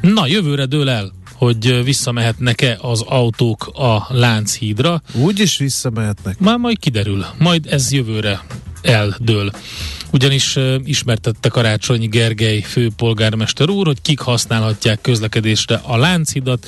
[0.00, 5.02] Na, jövőre dől el hogy visszamehetnek-e az autók a Lánchídra.
[5.14, 6.38] Úgy is visszamehetnek.
[6.38, 7.26] Már majd kiderül.
[7.38, 8.44] Majd ez jövőre
[8.82, 9.50] eldől.
[10.10, 16.66] Ugyanis uh, ismertette Karácsonyi Gergely főpolgármester úr, hogy kik használhatják közlekedésre a Lánchidat,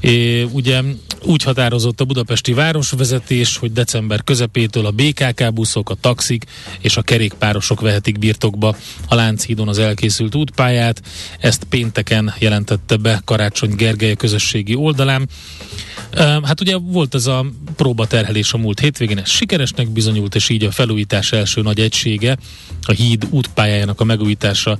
[0.00, 0.82] É, ugye
[1.22, 6.44] úgy határozott a budapesti városvezetés, hogy december közepétől a BKK buszok, a taxik
[6.80, 8.76] és a kerékpárosok vehetik birtokba
[9.08, 11.02] a Lánchídon az elkészült útpályát.
[11.38, 15.28] Ezt pénteken jelentette be Karácsony Gergely a közösségi oldalán.
[16.42, 20.70] Hát ugye volt ez a próbaterhelés a múlt hétvégén, ez sikeresnek bizonyult, és így a
[20.70, 22.36] felújítás első nagy egysége,
[22.82, 24.78] a híd útpályájának a megújítása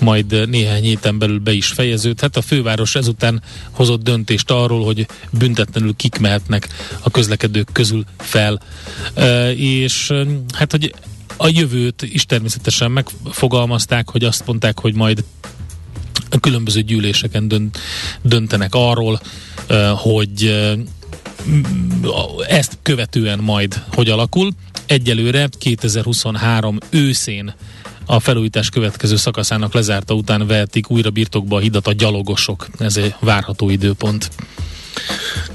[0.00, 2.36] majd néhány héten belül be is fejeződhet.
[2.36, 6.68] A főváros ezután hozott döntést arról, hogy büntetlenül kik mehetnek
[7.00, 8.62] a közlekedők közül fel.
[9.56, 10.12] És
[10.54, 10.94] hát, hogy
[11.36, 15.24] a jövőt is természetesen megfogalmazták, hogy azt mondták, hogy majd
[16.30, 17.78] a különböző gyűléseken dönt,
[18.22, 19.20] döntenek arról,
[19.96, 20.54] hogy
[22.48, 24.50] ezt követően majd hogy alakul.
[24.86, 27.54] Egyelőre 2023 őszén
[28.10, 32.68] a felújítás következő szakaszának lezárta után vehetik újra birtokba a hidat a gyalogosok.
[32.78, 34.30] Ez egy várható időpont.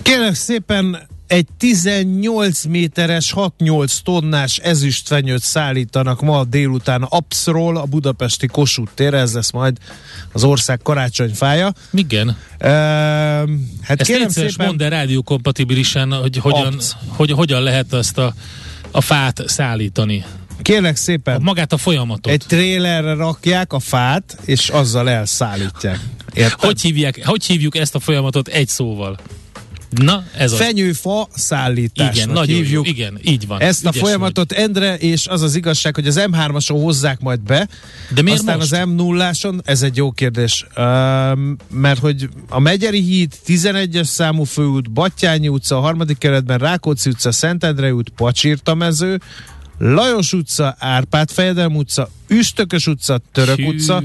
[0.01, 8.91] Kérlek szépen egy 18 méteres, 6-8 tonnás ezüstfenyőt szállítanak ma délután Apszról a budapesti Kossuth
[8.93, 9.77] térre, ez lesz majd
[10.31, 11.73] az ország karácsonyfája.
[11.93, 12.27] Igen.
[12.27, 12.35] Uh,
[13.81, 14.65] hát Ezt kérem szépen...
[14.65, 18.33] mondd el rádiókompatibilisen, hogy hogyan, hogy, hogyan lehet ezt a,
[18.91, 20.23] a fát szállítani.
[20.61, 21.35] Kérlek szépen.
[21.35, 22.31] A magát a folyamatot.
[22.31, 25.99] Egy trélerre rakják a fát, és azzal elszállítják.
[26.33, 26.59] Érted?
[26.59, 29.17] Hogy, hívják, hogy hívjuk ezt a folyamatot egy szóval?
[29.89, 30.57] Na, ez az.
[30.57, 32.15] Fenyőfa szállítás.
[32.15, 32.85] Igen, nagyon hívjuk.
[32.85, 33.61] Jó, igen, így van.
[33.61, 34.63] Ezt a folyamatot vagy.
[34.63, 37.67] Endre, és az az igazság, hogy az M3-ason hozzák majd be,
[38.13, 38.71] De miért aztán most?
[38.71, 40.75] az M0-áson, ez egy jó kérdés, uh,
[41.69, 47.31] mert hogy a Megyeri híd, 11-es számú főút, Battyányi utca, a harmadik keretben Rákóczi utca,
[47.31, 49.19] Szentendre út, Pacsirtamező,
[49.77, 53.67] Lajos utca, Árpád Fejedelm utca, Üstökös utca, Török Hű.
[53.67, 54.03] utca,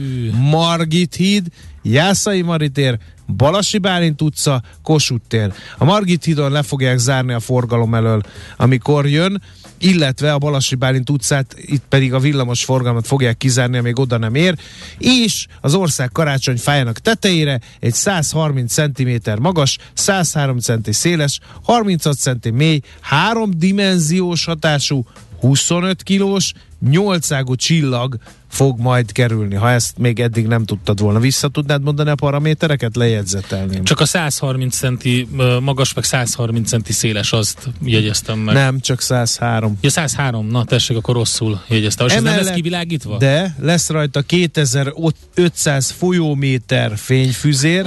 [0.51, 1.47] Margit híd,
[1.83, 2.99] Jászai Maritér,
[3.37, 5.53] Balasi Bálint utca, Kossuth tér.
[5.79, 8.21] A Margit hídon le fogják zárni a forgalom elől,
[8.57, 9.43] amikor jön,
[9.79, 14.35] illetve a Balassi Bálint utcát, itt pedig a villamos forgalmat fogják kizárni, amíg oda nem
[14.35, 14.55] ér,
[14.99, 22.81] és az ország karácsonyfájának tetejére egy 130 cm magas, 103 cm széles, 36 cm mély,
[23.01, 25.05] háromdimenziós hatású,
[25.41, 26.53] 25 kilós,
[26.91, 28.17] nyolcágú csillag
[28.49, 31.19] fog majd kerülni, ha ezt még eddig nem tudtad volna.
[31.19, 32.97] Vissza tudnád mondani a paramétereket?
[32.97, 33.85] Lejegyzetelném.
[33.85, 35.29] Csak a 130 centi
[35.61, 38.55] magas, meg 130 centi széles, azt jegyeztem meg.
[38.55, 39.79] Nem, csak 103.
[39.81, 42.07] Ja, 103, na tessék, akkor rosszul jegyeztem.
[42.07, 43.17] És ez nem lesz Emellett- kivilágítva?
[43.17, 47.85] De lesz rajta 2500 folyóméter fényfüzér,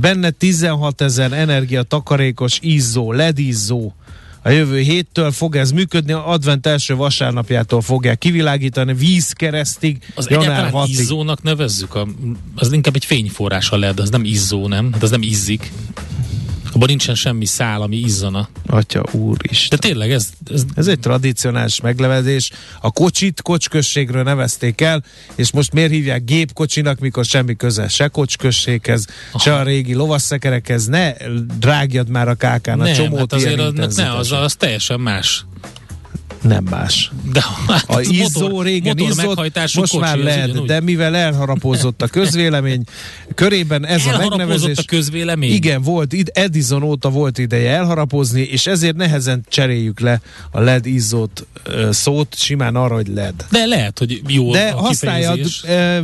[0.00, 3.92] benne 16 ezer energia takarékos izzó, LED izzó.
[4.42, 10.86] A jövő héttől fog ez működni, advent első vasárnapjától fogják kivilágítani, vízkeresztig, Az január egyáltalán
[10.86, 10.90] 6-ig.
[10.90, 11.94] izzónak nevezzük?
[11.94, 12.06] A,
[12.54, 14.92] az inkább egy fényforrás a LED, az nem izzó, nem?
[14.92, 15.72] Hát az nem izzik.
[16.72, 18.48] Abban nincsen semmi szál, ami izzana.
[18.66, 19.78] Atya De úristen.
[19.78, 22.50] tényleg ez, ez Ez egy tradicionális meglevedés.
[22.80, 25.04] A kocsit kocsközségről nevezték el,
[25.34, 29.06] és most miért hívják gépkocsinak, mikor semmi köze se kocsközséghez,
[29.38, 30.86] se a régi lovasszekerekhez.
[30.86, 31.12] Ne
[31.58, 35.00] drágjad már a kákán a nem, csomót hát ilyen azért az, ne, az, az teljesen
[35.00, 35.44] más.
[36.42, 37.10] Nem más.
[37.32, 40.66] De hát A izzó motor, régen motor izzott, most kocsi, már ugyanúgy.
[40.66, 42.82] de mivel elharapózott a közvélemény
[43.34, 45.52] körében ez a Elharapozott megnevezés, a közvélemény?
[45.52, 51.46] igen, volt, Edison óta volt ideje elharapozni, és ezért nehezen cseréljük le a LED izzót
[51.90, 53.34] szót simán arra, hogy LED.
[53.50, 55.62] De lehet, hogy jó De a kifejezés.
[55.62, 56.02] e,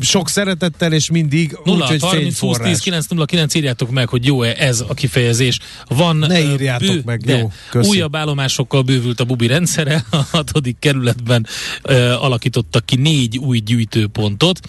[0.00, 2.80] sok szeretettel, és mindig 0 úgy, hogy 30 20 10 fényforrás.
[2.80, 5.58] 9 0 9 írjátok meg, hogy jó-e ez a kifejezés.
[5.88, 7.88] Van Ne írjátok meg, de jó, köszi.
[7.88, 10.04] újabb állomásokkal bővült a bubi rendszere.
[10.18, 11.46] A hatodik kerületben
[11.82, 14.60] ö, alakítottak ki négy új gyűjtőpontot,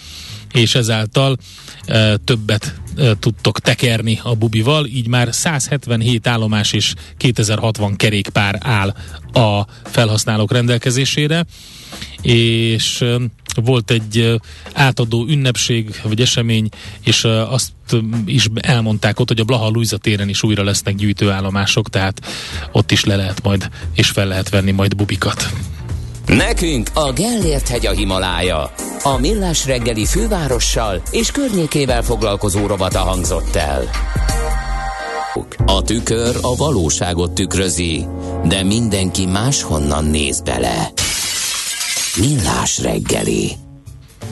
[0.52, 1.36] és ezáltal
[1.86, 8.94] ö, többet ö, tudtok tekerni a bubival, így már 177 állomás és 2060 kerékpár áll
[9.32, 11.46] a felhasználók rendelkezésére,
[12.22, 13.04] és
[13.54, 14.40] volt egy
[14.72, 16.68] átadó ünnepség, vagy esemény,
[17.04, 17.70] és azt
[18.26, 22.20] is elmondták ott, hogy a Blaha Luisa téren is újra lesznek gyűjtőállomások, tehát
[22.72, 25.50] ott is le lehet majd, és fel lehet venni majd bubikat.
[26.26, 28.72] Nekünk a Gellért hegy a Himalája.
[29.02, 33.90] A millás reggeli fővárossal és környékével foglalkozó rovata hangzott el.
[35.66, 38.06] A tükör a valóságot tükrözi,
[38.44, 40.90] de mindenki máshonnan néz bele.
[42.16, 43.52] Millás reggeli.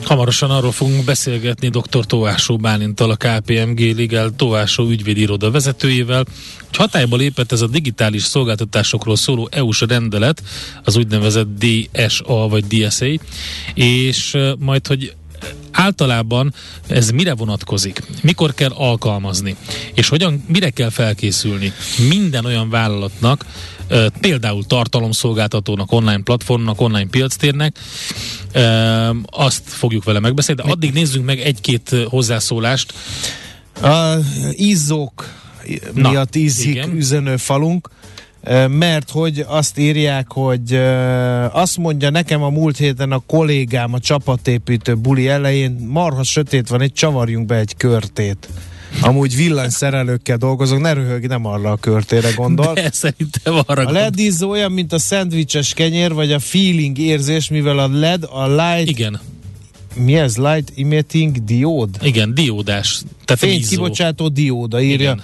[0.03, 2.05] Hamarosan arról fogunk beszélgetni dr.
[2.05, 6.25] Tóásó Bálintal, a KPMG Legal Tóásó ügyvédi iroda vezetőjével,
[6.67, 10.43] hogy hatályba lépett ez a digitális szolgáltatásokról szóló EU-s rendelet,
[10.83, 13.05] az úgynevezett DSA vagy DSA,
[13.73, 15.13] és majd, hogy
[15.71, 16.53] általában
[16.87, 19.55] ez mire vonatkozik, mikor kell alkalmazni,
[19.93, 21.73] és hogyan, mire kell felkészülni
[22.09, 23.45] minden olyan vállalatnak,
[24.19, 27.79] például tartalomszolgáltatónak, online platformnak, online piactérnek,
[29.25, 32.93] azt fogjuk vele megbeszélni, de addig nézzünk meg egy-két hozzászólást.
[33.81, 34.15] A
[34.51, 35.33] izzók
[35.93, 36.95] Na, miatt ízik igen.
[36.95, 37.89] üzenőfalunk,
[38.43, 40.73] ö, mert hogy azt írják, hogy
[41.51, 46.81] azt mondja nekem a múlt héten a kollégám a csapatépítő buli elején, marha sötét van,
[46.81, 48.49] itt csavarjunk be egy körtét.
[49.01, 52.73] Amúgy villanyszerelőkkel dolgozok, ne röhög, nem arra a körtére gondol.
[52.73, 56.97] De szerintem arra A gondol- LED izzó olyan, mint a szendvicses kenyér, vagy a feeling
[56.97, 59.19] érzés, mivel a LED, a light, Igen,
[59.95, 60.37] mi ez?
[60.37, 61.89] Light emitting diód?
[62.01, 63.01] igen, diódás.
[63.25, 63.69] Tehát Fényt vízzó.
[63.69, 64.95] kibocsátó dióda írja.
[65.11, 65.21] Igen.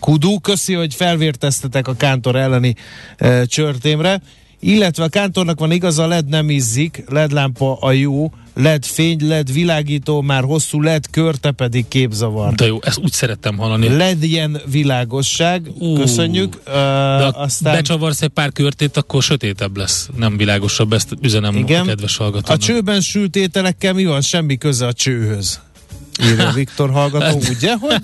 [0.00, 2.74] Kudu, köszi, hogy felvérteztetek a kántor elleni
[3.16, 4.22] e, csörtémre.
[4.66, 9.28] Illetve a kántornak van igaza, a LED nem izzik, LED lámpa a jó, LED fény,
[9.28, 12.54] LED világító, már hosszú LED körte pedig képzavar.
[12.54, 13.96] De jó, ezt úgy szerettem hallani.
[13.96, 15.94] Legyen világosság, Ú.
[15.94, 16.54] köszönjük.
[16.66, 21.56] Uh, De ha aztán becsavarsz egy pár körtét, akkor sötétebb lesz, nem világosabb, ezt üzenem
[21.56, 21.82] Igen.
[21.82, 22.60] a kedves a hallgatónak.
[22.60, 24.20] csőben sült ételekkel mi van?
[24.20, 25.60] Semmi köze a csőhöz.
[26.22, 28.00] Írja Viktor hallgató, ugye, hogy?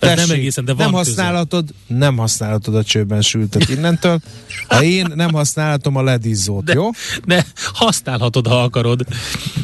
[0.00, 4.20] Hát nem egészen, de van nem használhatod, nem használhatod a csőben sültet innentől.
[4.68, 6.90] Ha én nem használhatom a ledizzót, de, jó?
[7.24, 9.06] de használhatod, ha akarod,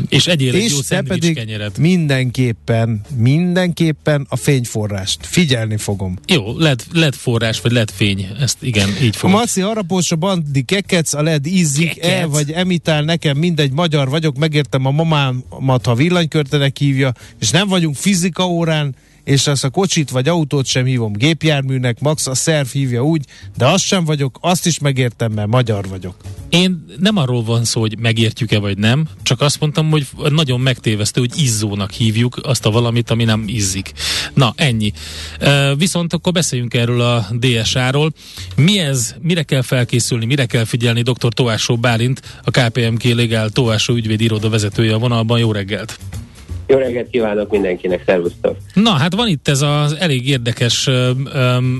[0.09, 1.79] és egyél egy jó És te pedig kenyeret.
[1.79, 6.19] mindenképpen, mindenképpen a fényforrást figyelni fogom.
[6.27, 9.37] Jó, LED, LED forrás, vagy LED fény, ezt igen, így A fogom.
[9.37, 12.11] Maci harapós, a bandi kekec, a led ízik Kekec.
[12.11, 17.69] el, vagy emitál nekem, mindegy, magyar vagyok, megértem a mamámat, ha villanykörtenek hívja, és nem
[17.69, 18.95] vagyunk fizika órán,
[19.25, 23.25] és ezt a kocsit vagy autót sem hívom gépjárműnek, max a szerv hívja úgy,
[23.57, 26.15] de azt sem vagyok, azt is megértem, mert magyar vagyok.
[26.49, 31.21] Én nem arról van szó, hogy megértjük-e vagy nem, csak azt mondtam, hogy nagyon megtévesztő,
[31.21, 33.93] hogy izzónak hívjuk azt a valamit, ami nem izzik.
[34.35, 34.93] Na, ennyi.
[35.77, 38.13] Viszont akkor beszéljünk erről a DSA-ról.
[38.57, 41.33] Mi ez, mire kell felkészülni, mire kell figyelni dr.
[41.35, 45.39] Továsó Bálint, a KPMK Legál Továsó ügyvéd vezetője a vonalban.
[45.39, 45.99] Jó reggelt!
[46.71, 48.57] Jó reggelt kívánok mindenkinek, szervusztok!
[48.75, 50.91] Na, hát van itt ez az elég érdekes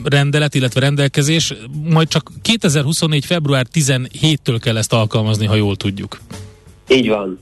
[0.05, 1.55] rendelet, illetve rendelkezés,
[1.91, 3.25] majd csak 2024.
[3.25, 6.21] február 17-től kell ezt alkalmazni, ha jól tudjuk.
[6.89, 7.41] Így van.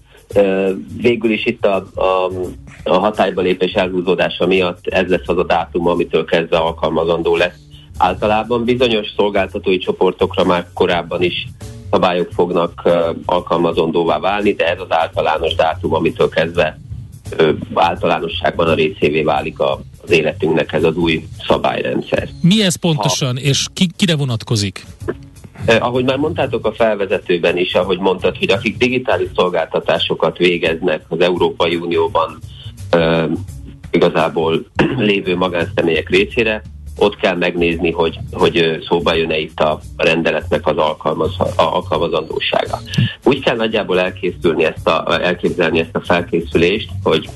[0.96, 2.30] Végül is itt a, a,
[2.84, 7.58] a hatályba lépés elhúzódása miatt ez lesz az a dátum, amitől kezdve alkalmazandó lesz.
[7.98, 11.46] Általában bizonyos szolgáltatói csoportokra már korábban is
[11.90, 12.88] szabályok fognak
[13.24, 16.78] alkalmazandóvá válni, de ez az általános dátum, amitől kezdve
[17.74, 22.28] általánosságban a részévé válik a, az életünknek ez az új szabályrendszer.
[22.40, 24.84] Mi ez pontosan, ha, és ki, kire vonatkozik?
[25.64, 31.20] Eh, ahogy már mondtátok a felvezetőben is, ahogy mondtad, hogy akik digitális szolgáltatásokat végeznek az
[31.20, 32.38] Európai Unióban
[32.90, 33.24] eh,
[33.90, 34.64] igazából
[34.96, 36.62] lévő magánszemélyek részére,
[36.98, 42.80] ott kell megnézni, hogy, hogy szóba jön-e itt a rendeletnek az alkalmaz, a alkalmazandósága.
[43.24, 47.28] Úgy kell nagyjából elkészülni ezt a, elképzelni ezt a felkészülést, hogy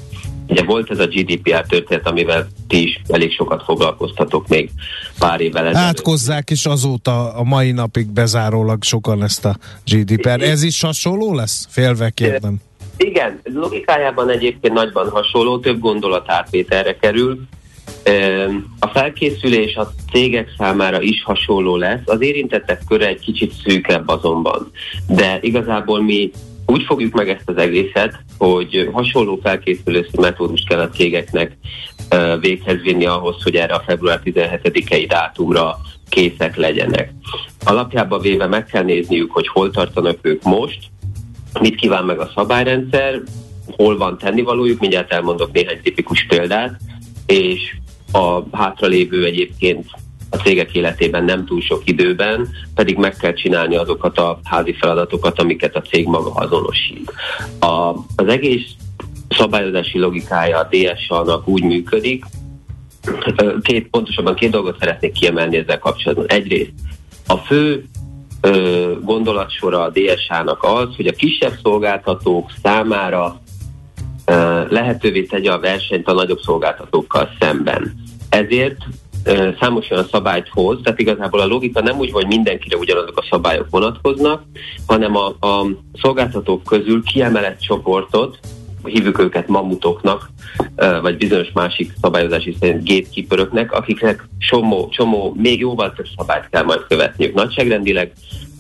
[0.49, 4.71] Ugye volt ez a GDPR történet, amivel ti is elég sokat foglalkoztatok még
[5.19, 5.89] pár évvel ezelőtt.
[5.89, 10.43] Átkozzák is azóta a mai napig bezárólag sokan ezt a GDPR.
[10.43, 11.67] Ez is hasonló lesz?
[11.71, 12.57] Félve kérdem.
[12.97, 17.39] Igen, logikájában egyébként nagyban hasonló, több gondolat átvételre kerül.
[18.79, 24.71] A felkészülés a cégek számára is hasonló lesz, az érintettek köre egy kicsit szűkebb azonban,
[25.09, 26.31] de igazából mi
[26.67, 31.57] úgy fogjuk meg ezt az egészet, hogy hasonló felkészülési metódust kell a cégeknek
[32.41, 35.79] véghez vinni ahhoz, hogy erre a február 17-i dátumra
[36.09, 37.13] készek legyenek.
[37.65, 40.79] Alapjában véve meg kell nézniük, hogy hol tartanak ők most,
[41.61, 43.23] mit kíván meg a szabályrendszer,
[43.77, 46.81] hol van tennivalójuk, mindjárt elmondok néhány tipikus példát,
[47.27, 47.77] és
[48.13, 49.87] a hátralévő egyébként
[50.31, 55.39] a cégek életében nem túl sok időben, pedig meg kell csinálni azokat a házi feladatokat,
[55.39, 57.13] amiket a cég maga azonosít.
[57.59, 58.67] A, az egész
[59.29, 62.25] szabályozási logikája a DSA-nak úgy működik,
[63.63, 66.27] két, pontosabban két dolgot szeretnék kiemelni ezzel kapcsolatban.
[66.29, 66.73] Egyrészt
[67.27, 67.85] a fő
[68.41, 73.41] ö, gondolatsora a DSA-nak az, hogy a kisebb szolgáltatók számára
[74.69, 77.95] lehetővé tegye a versenyt a nagyobb szolgáltatókkal szemben.
[78.29, 78.77] Ezért
[79.61, 83.67] számos olyan szabályt hoz, tehát igazából a logika nem úgy, hogy mindenkire ugyanazok a szabályok
[83.71, 84.43] vonatkoznak,
[84.87, 85.67] hanem a, a
[86.03, 88.39] szolgáltatók közül kiemelett csoportot,
[88.85, 90.31] hívjuk őket mamutoknak,
[91.03, 96.85] vagy bizonyos másik szabályozási szerint gatekeeperöknek, akiknek csomó, csomó, még jóval több szabályt kell majd
[96.89, 97.35] követniük.
[97.35, 98.13] Nagyságrendileg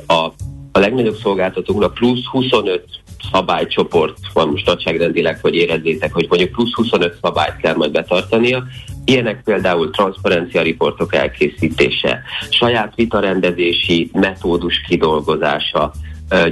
[0.06, 0.26] a,
[0.72, 2.84] a legnagyobb szolgáltatóknak plusz 25
[3.32, 8.64] szabálycsoport van most nagyságrendileg, hogy érezzétek, hogy mondjuk plusz 25 szabályt kell majd betartania,
[9.04, 15.92] Ilyenek például transzparencia riportok elkészítése, saját vitarendezési metódus kidolgozása,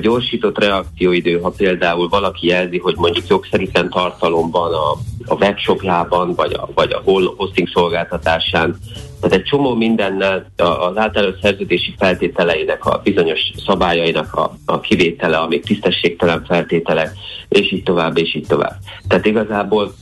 [0.01, 4.91] gyorsított reakcióidő, ha például valaki jelzi, hogy mondjuk jogszerűen tartalomban a,
[5.27, 7.03] a webshopjában, vagy a, vagy a
[7.37, 8.77] hosting szolgáltatásán,
[9.21, 15.65] tehát egy csomó mindennel az általános szerződési feltételeinek, a bizonyos szabályainak a, a kivétele, amik
[15.65, 17.13] tisztességtelen feltételek,
[17.49, 18.77] és így tovább, és így tovább.
[19.09, 19.93] Tehát igazából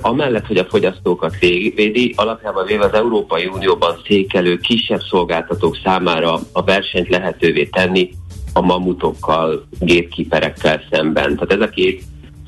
[0.00, 6.62] Amellett, hogy a fogyasztókat védi, alapjában véve az Európai Unióban székelő kisebb szolgáltatók számára a
[6.62, 8.10] versenyt lehetővé tenni
[8.52, 11.34] a mamutokkal, gépkiperekkel szemben.
[11.34, 12.02] Tehát ez a két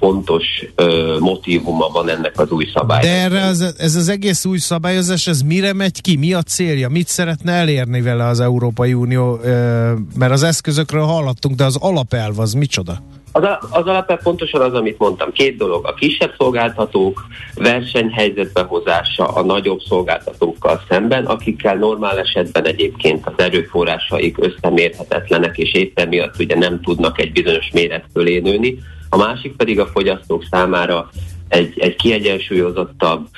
[0.05, 0.45] fontos
[0.75, 3.05] ö, motivuma van ennek az új szabálynak.
[3.05, 6.17] De erre az, ez az egész új szabályozás, ez mire megy ki?
[6.17, 6.89] Mi a célja?
[6.89, 9.39] Mit szeretne elérni vele az Európai Unió?
[9.43, 12.99] Ö, mert az eszközökről hallottunk, de az alapelv az micsoda?
[13.33, 15.33] Az, az alapvetően pontosan az, amit mondtam.
[15.33, 15.87] Két dolog.
[15.87, 24.37] A kisebb szolgáltatók versenyhelyzetbe hozása a nagyobb szolgáltatókkal szemben, akikkel normál esetben egyébként az erőforrásaik
[24.41, 28.79] összemérhetetlenek, és éppen miatt ugye nem tudnak egy bizonyos méret fölé nőni.
[29.15, 31.11] A másik pedig a fogyasztók számára
[31.49, 33.29] egy, egy kiegyensúlyozottabb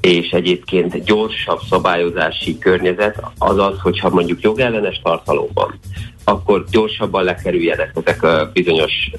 [0.00, 5.78] és egyébként gyorsabb szabályozási környezet, az az, hogyha mondjuk jogellenes tartalomban
[6.28, 9.10] akkor gyorsabban lekerüljenek ezek a bizonyos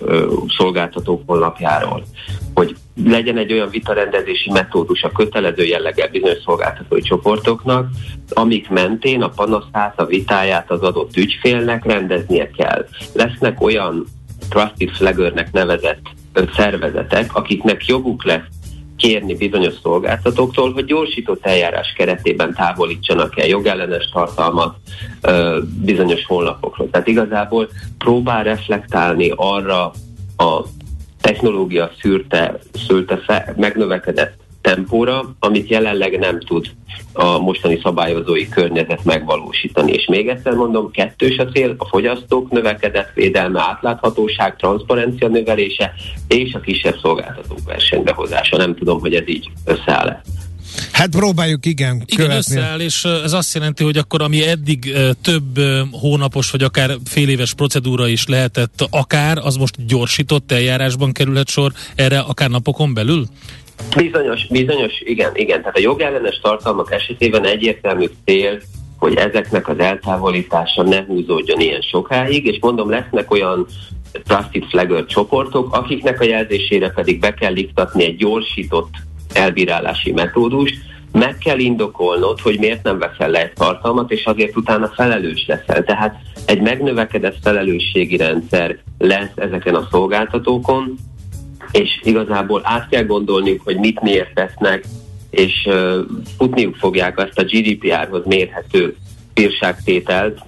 [0.57, 2.03] szolgáltatók honlapjáról.
[2.53, 7.87] Hogy legyen egy olyan vitarendezési metódus a kötelező jelleggel bizonyos szolgáltatói csoportoknak,
[8.29, 12.87] amik mentén a panaszát, a vitáját az adott ügyfélnek rendeznie kell.
[13.13, 14.05] Lesznek olyan
[14.49, 16.01] trusted flaggernek nevezett
[16.55, 18.45] szervezetek, akiknek joguk lesz
[18.97, 24.75] kérni bizonyos szolgáltatóktól, hogy gyorsított eljárás keretében távolítsanak el jogellenes tartalmat
[25.21, 26.89] ö, bizonyos honlapokról.
[26.89, 29.91] Tehát igazából próbál reflektálni arra
[30.37, 30.63] a
[31.21, 36.65] technológia szűrte, szülte fe, megnövekedett tempóra, amit jelenleg nem tud
[37.13, 39.91] a mostani szabályozói környezet megvalósítani.
[39.91, 45.93] És még egyszer mondom, kettős a cél, a fogyasztók növekedett védelme, átláthatóság, transzparencia növelése
[46.27, 48.57] és a kisebb szolgáltatók versenybehozása.
[48.57, 50.21] Nem tudom, hogy ez így összeáll-e.
[50.91, 52.37] Hát próbáljuk, igen, Igen, követni.
[52.37, 55.59] összeáll, és ez azt jelenti, hogy akkor ami eddig több
[55.91, 61.71] hónapos, vagy akár fél éves procedúra is lehetett akár, az most gyorsított eljárásban kerülhet sor
[61.95, 63.25] erre akár napokon belül?
[63.95, 65.59] Bizonyos, bizonyos, igen, igen.
[65.59, 68.59] Tehát a jogellenes tartalmak esetében egyértelmű cél,
[68.99, 73.67] hogy ezeknek az eltávolítása ne húzódjon ilyen sokáig, és mondom, lesznek olyan
[74.11, 78.89] Trusted Flagger csoportok, akiknek a jelzésére pedig be kell iktatni egy gyorsított
[79.33, 80.75] elbírálási metódust,
[81.11, 85.83] meg kell indokolnod, hogy miért nem veszel le egy tartalmat, és azért utána felelős leszel.
[85.83, 86.15] Tehát
[86.45, 90.95] egy megnövekedett felelősségi rendszer lesz ezeken a szolgáltatókon,
[91.71, 94.85] és igazából át kell gondolniuk, hogy mit miért tesznek,
[95.29, 95.99] és uh,
[96.37, 98.95] futniuk fogják azt a GDPR-hoz mérhető
[99.33, 100.39] bírságtételt,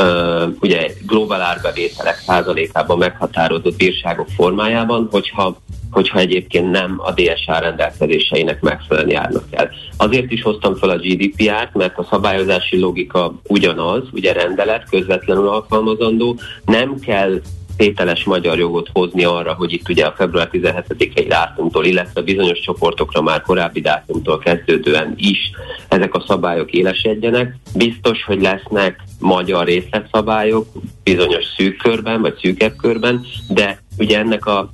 [0.00, 5.56] uh, ugye globál árbevételek százalékában meghatározott bírságok formájában, hogyha
[5.94, 9.70] hogyha egyébként nem a DSA rendelkezéseinek megfelelően járnak el.
[9.96, 16.38] Azért is hoztam fel a GDPR-t, mert a szabályozási logika ugyanaz, ugye rendelet közvetlenül alkalmazandó,
[16.64, 17.40] nem kell
[17.76, 23.22] tételes magyar jogot hozni arra, hogy itt ugye a február 17-i dátumtól, illetve bizonyos csoportokra
[23.22, 25.50] már korábbi dátumtól kezdődően is
[25.88, 27.56] ezek a szabályok élesedjenek.
[27.74, 30.66] Biztos, hogy lesznek magyar részletszabályok
[31.02, 34.70] bizonyos szűk körben, vagy szűkebb körben, de ugye ennek a,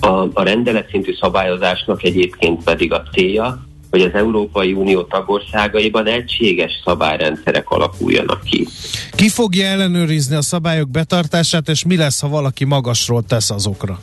[0.00, 3.64] a, a rendelet szintű szabályozásnak egyébként pedig a célja,
[3.94, 8.66] hogy az Európai Unió tagországaiban egységes szabályrendszerek alakuljanak ki.
[9.10, 13.98] Ki fogja ellenőrizni a szabályok betartását, és mi lesz, ha valaki magasról tesz azokra?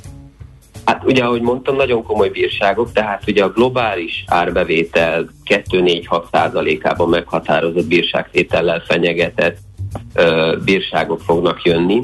[0.86, 7.88] Hát ugye, ahogy mondtam, nagyon komoly bírságok, tehát ugye a globális árbevétel 2-4-6 százalékában meghatározott
[7.88, 9.58] bírságtétellel fenyegetett
[10.14, 12.02] ö, bírságok fognak jönni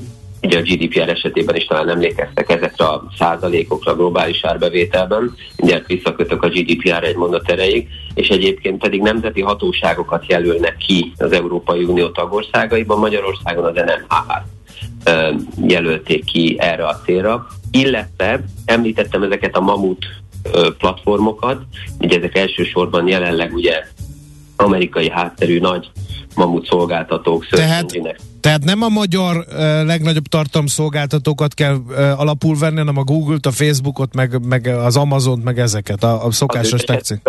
[0.47, 6.43] ugye a GDPR esetében is talán emlékeztek ezekre a százalékokra a globális árbevételben, ugye visszakötök
[6.43, 12.09] a GDPR egy mondat erejéig, és egyébként pedig nemzeti hatóságokat jelölnek ki az Európai Unió
[12.09, 14.55] tagországaiban, Magyarországon az NMH-t
[15.67, 20.05] jelölték ki erre a célra, illetve említettem ezeket a mamut
[20.77, 21.61] platformokat,
[21.99, 23.83] ugye ezek elsősorban jelenleg ugye
[24.55, 25.89] amerikai hátterű nagy
[26.35, 28.17] mamut szolgáltatók, tehát,
[28.47, 33.51] tehát nem a magyar uh, legnagyobb tartalomszolgáltatókat kell uh, alapul venni, hanem a Google-t, a
[33.51, 37.21] Facebookot, meg, meg az Amazon-t, meg ezeket, a, a szokásos tetszik.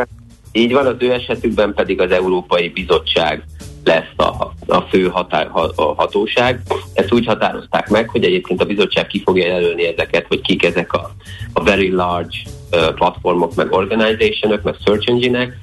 [0.53, 3.45] Így van, az ő esetükben pedig az Európai Bizottság
[3.85, 6.61] lesz a, a fő határ, a hatóság.
[6.95, 10.93] Ezt úgy határozták meg, hogy egyébként a bizottság ki fogja jelölni ezeket, hogy kik ezek
[10.93, 11.14] a,
[11.53, 12.37] a very large
[12.73, 15.59] uh, platformok, meg organizationok, meg search engine-ek,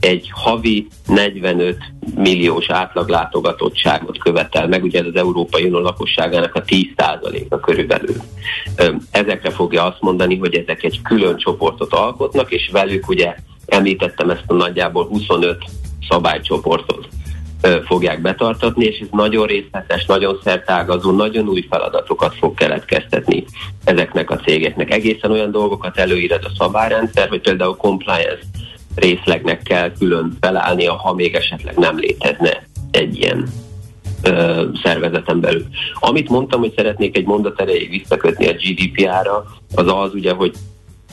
[0.00, 1.78] egy havi 45
[2.14, 8.16] milliós átlaglátogatottságot követel meg, ugye ez az Európai Unió lakosságának a 10%-a körülbelül.
[9.10, 13.34] Ezekre fogja azt mondani, hogy ezek egy külön csoportot alkotnak, és velük ugye
[13.66, 15.64] említettem ezt a nagyjából 25
[16.08, 17.08] szabálycsoportot
[17.84, 23.44] fogják betartatni, és ez nagyon részletes, nagyon szertágazó, nagyon új feladatokat fog keletkeztetni
[23.84, 24.90] ezeknek a cégeknek.
[24.90, 28.40] Egészen olyan dolgokat előír ez a szabályrendszer, hogy például compliance
[28.94, 33.48] részlegnek kell külön felállnia, ha még esetleg nem létezne egy ilyen
[34.22, 35.66] ö, szervezeten belül.
[35.94, 40.54] Amit mondtam, hogy szeretnék egy mondat erejéig visszakötni a GDPR-ra, az az ugye, hogy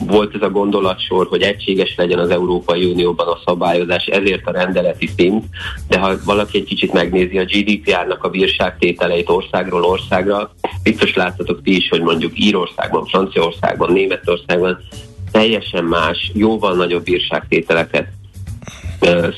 [0.06, 5.08] volt ez a gondolatsor, hogy egységes legyen az Európai Unióban a szabályozás, ezért a rendeleti
[5.16, 5.44] szint,
[5.88, 10.50] de ha valaki egy kicsit megnézi a GDPR-nak a bírságtételeit országról országra,
[10.82, 14.78] biztos láttatok ti is, hogy mondjuk Írországban, Franciaországban, Németországban
[15.30, 18.08] teljesen más, jóval nagyobb bírságtételeket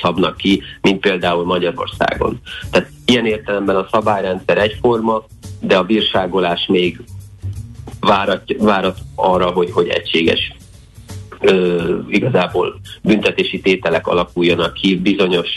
[0.03, 2.41] szabnak ki, mint például Magyarországon.
[2.71, 5.25] Tehát ilyen értelemben a szabályrendszer egyforma,
[5.61, 7.01] de a bírságolás még
[8.01, 10.53] várat, várat arra, hogy, hogy egységes
[11.41, 15.49] ö, igazából büntetési tételek alakuljanak ki bizonyos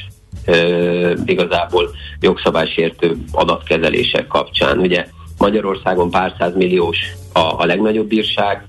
[0.46, 4.78] ö, igazából jogszabálysértő adatkezelések kapcsán.
[4.78, 5.08] Ugye
[5.38, 6.98] Magyarországon pár milliós
[7.34, 8.68] a, a legnagyobb bírság,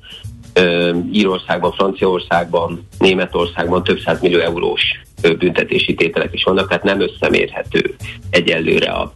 [1.12, 4.82] Írországban, Franciaországban, Németországban több millió eurós
[5.38, 7.94] büntetési tételek is vannak, tehát nem összemérhető
[8.30, 9.12] egyelőre a,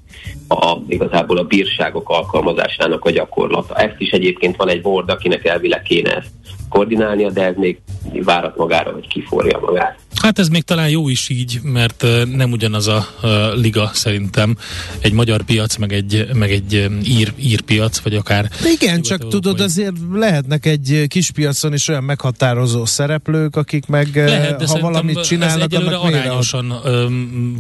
[0.49, 3.75] a, igazából a bírságok alkalmazásának a gyakorlata.
[3.75, 6.31] Ezt is egyébként van egy board, akinek elvileg kéne ezt
[6.69, 7.81] koordinálnia, de ez még
[8.25, 9.99] várat magára, vagy kiforja magát.
[10.23, 14.57] Hát ez még talán jó is így, mert nem ugyanaz a, a liga szerintem.
[15.01, 18.49] Egy magyar piac, meg egy, meg egy ír, ír piac, vagy akár...
[18.63, 24.09] De igen, csak tudod, azért lehetnek egy kis piacon is olyan meghatározó szereplők, akik meg,
[24.15, 26.75] Lehet, ha valamit csinálnak, ez annak arányosan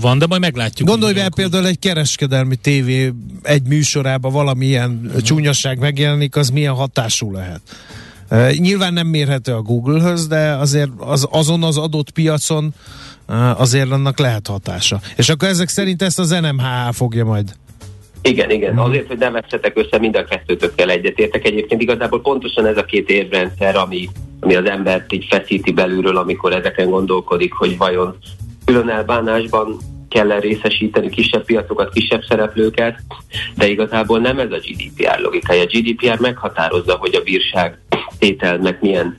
[0.01, 0.89] van, de majd meglátjuk.
[0.89, 5.21] Gondolj be például egy kereskedelmi tévé egy műsorában valamilyen uh-huh.
[5.21, 7.61] csúnyaság megjelenik, az milyen hatású lehet.
[8.31, 12.75] Uh, nyilván nem mérhető a Google-höz, de azért az, azon az adott piacon
[13.29, 15.01] uh, azért annak lehet hatása.
[15.17, 17.55] És akkor ezek szerint ezt az NMHH fogja majd
[18.23, 18.73] igen, igen.
[18.73, 18.83] Mhm.
[18.83, 21.45] Azért, hogy ne vessetek össze, mind a kettőtökkel egyetértek.
[21.45, 24.09] Egyébként igazából pontosan ez a két érrendszer, ami,
[24.41, 28.17] ami az embert így feszíti belülről, amikor ezeken gondolkodik, hogy vajon
[28.65, 29.77] külön elbánásban
[30.09, 32.99] kell részesíteni kisebb piacokat, kisebb szereplőket,
[33.57, 35.63] de igazából nem ez a GDPR logikája.
[35.63, 37.79] A GDPR meghatározza, hogy a bírság
[38.19, 39.17] tételnek milyen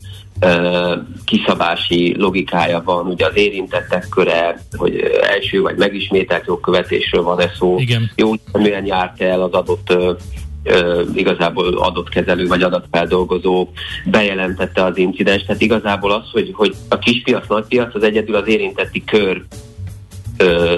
[1.26, 8.12] kiszabási logikája van, ugye az érintettek köre, hogy első vagy megismételt jogkövetésről van-e szó, Igen.
[8.16, 9.94] jó milyen járt el az adott
[11.16, 13.68] igazából adott kezelő vagy adatfeldolgozó
[14.06, 15.44] bejelentette az incidens.
[15.44, 19.42] Tehát igazából az, hogy, hogy a kispiac, nagypiac az egyedül az érintetti kör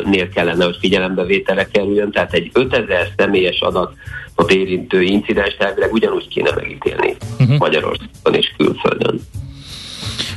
[0.06, 3.94] nél kellene, hogy figyelembevételre kerüljön, tehát egy 5000 személyes adat
[4.36, 7.58] a érintő incidens elvileg ugyanúgy kéne megítélni uh-huh.
[7.58, 9.22] Magyarországon és külföldön.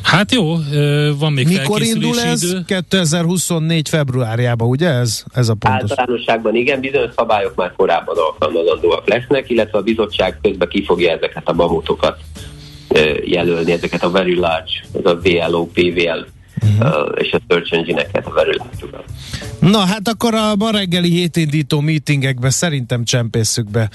[0.03, 0.57] Hát jó,
[1.18, 2.43] van még Mikor indul ez?
[2.43, 2.62] Idő.
[2.66, 5.91] 2024 februárjában, ugye ez, ez a pontos?
[5.91, 11.49] Általánosságban igen, bizonyos szabályok már korábban alkalmazandóak lesznek, illetve a bizottság közben ki fogja ezeket
[11.49, 12.18] a mamutokat
[13.25, 17.12] jelölni, ezeket a very large, ez a VLO, PVL uh-huh.
[17.14, 19.05] és a search engine-eket, a verőlátjukat.
[19.61, 23.90] Na hát akkor a ma reggeli hétindító meetingekbe szerintem csempészük be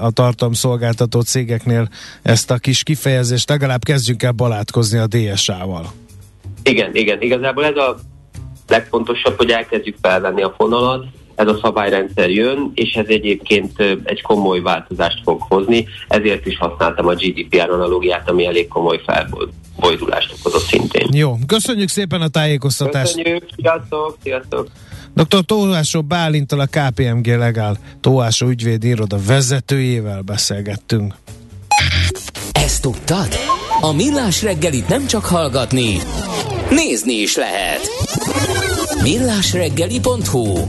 [0.00, 1.88] a tartalomszolgáltató cégeknél
[2.22, 5.92] ezt a kis kifejezést, legalább kezdjünk el balátkozni a DSA-val.
[6.62, 7.98] Igen, igen, igazából ez a
[8.68, 11.06] legfontosabb, hogy elkezdjük felvenni a fonalat,
[11.38, 17.06] ez a szabályrendszer jön, és ez egyébként egy komoly változást fog hozni, ezért is használtam
[17.06, 21.08] a GDPR analógiát, ami elég komoly felbojdulást okozott szintén.
[21.12, 23.14] Jó, köszönjük szépen a tájékoztatást!
[23.14, 24.68] Köszönjük, sziasztok, sziasztok!
[25.14, 25.44] Dr.
[25.46, 31.14] Tóásó Bálintal a KPMG Legál Tóásó ügyvédi iroda vezetőjével beszélgettünk.
[32.52, 33.28] Ezt tudtad?
[33.80, 35.96] A Millás reggelit nem csak hallgatni,
[36.70, 37.80] nézni is lehet.
[39.02, 40.68] Millásreggeli.hu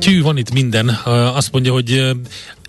[0.00, 0.88] Tű, van itt minden.
[1.34, 2.16] Azt mondja, hogy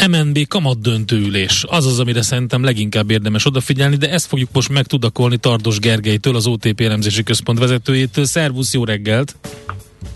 [0.09, 1.65] MNB kamat döntőülés.
[1.67, 6.47] Az az, amire szerintem leginkább érdemes odafigyelni, de ezt fogjuk most megtudakolni Tardos Gergelytől, az
[6.47, 8.25] OTP elemzési központ vezetőjétől.
[8.25, 9.35] Szervusz, jó reggelt!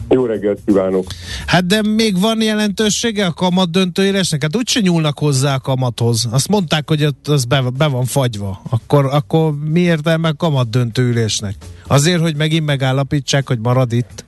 [0.10, 1.08] Jó reggelt kívánok!
[1.46, 4.42] Hát de még van jelentősége a kamat döntőélesnek?
[4.42, 6.28] Hát úgyse nyúlnak hozzá a kamathoz.
[6.32, 8.62] Azt mondták, hogy ott az be, be van fagyva.
[8.70, 11.56] Akkor, akkor mi értelme a kamat döntőülésnek?
[11.88, 14.25] Azért, hogy megint megállapítsák, hogy marad itt?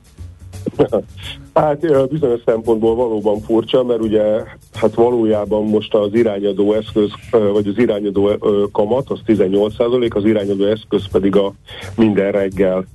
[1.54, 7.78] Hát bizonyos szempontból valóban furcsa, mert ugye hát valójában most az irányadó eszköz, vagy az
[7.78, 8.30] irányadó
[8.72, 11.54] kamat, az 18%, az irányadó eszköz pedig a
[11.96, 12.86] minden reggel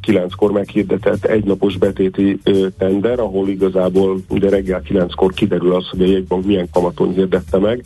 [0.00, 2.40] kilenckor meghirdetett egynapos betéti
[2.78, 7.84] tender, ahol igazából ugye reggel kilenckor kiderül az, hogy a jegybank milyen kamaton hirdette meg,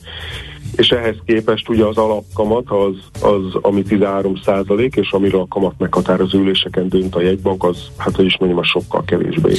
[0.76, 5.74] és ehhez képest ugye az alapkamat az, az ami 13 százalék, és amiről a kamat
[5.78, 9.52] meghatározó üléseken dönt a jegybank, az hát hogy is mondjam, a sokkal kevésbé.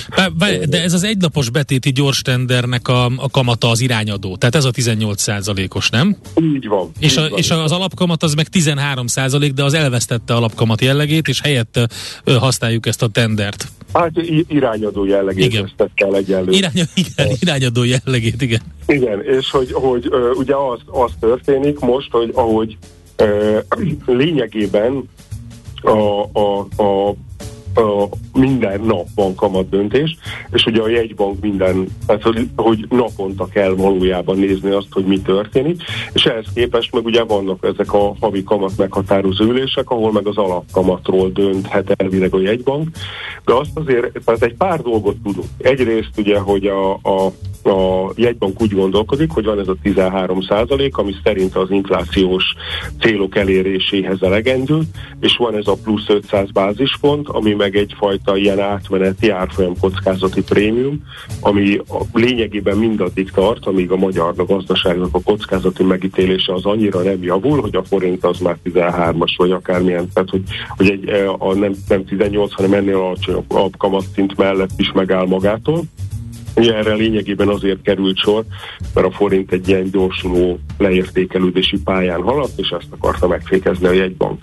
[0.69, 4.71] De ez az egynapos betéti gyors tendernek a, a kamata az irányadó, tehát ez a
[4.71, 6.17] 18 százalékos, nem?
[6.41, 6.91] Így van.
[6.99, 7.39] És, így a, van.
[7.39, 11.89] és az alapkamat az meg 13 százalék, de az elvesztette alapkamat jellegét, és helyette
[12.25, 13.67] használjuk ezt a tendert.
[13.93, 14.11] Hát
[14.47, 15.71] irányadó jellegét igen.
[15.95, 16.51] el egyenlő.
[16.51, 18.61] Irány, igen, irányadó jellegét, igen.
[18.87, 22.77] Igen, és hogy, hogy ugye az, az történik most, hogy ahogy
[24.05, 25.09] lényegében
[25.81, 27.15] a, a, a
[28.33, 30.17] minden nap van kamat döntés,
[30.51, 35.21] és ugye a jegybank minden, tehát hogy, hogy naponta kell valójában nézni azt, hogy mi
[35.21, 35.81] történik,
[36.13, 40.37] és ehhez képest meg ugye vannak ezek a havi kamat meghatározó ülések, ahol meg az
[40.37, 42.89] alapkamatról dönthet elvileg a jegybank,
[43.45, 45.47] de azt azért, tehát egy pár dolgot tudunk.
[45.57, 47.31] Egyrészt ugye, hogy a, a
[47.63, 52.43] a jegybank úgy gondolkodik, hogy van ez a 13 százalék, ami szerint az inflációs
[52.99, 54.79] célok eléréséhez elegendő,
[55.19, 61.03] és van ez a plusz 500 bázispont, ami meg egyfajta ilyen átmeneti árfolyam kockázati prémium,
[61.39, 67.23] ami a lényegében mindaddig tart, amíg a magyar gazdaságnak a kockázati megítélése az annyira nem
[67.23, 70.41] javul, hogy a forint az már 13-as, vagy akármilyen, tehát hogy,
[70.77, 75.83] hogy egy, a nem, nem 18, hanem ennél alacsonyabb kamatszint mellett is megáll magától.
[76.55, 78.43] Ugye erre lényegében azért került sor,
[78.93, 84.41] mert a forint egy ilyen gyorsuló leértékelődési pályán haladt, és ezt akarta megfékezni a jegybank.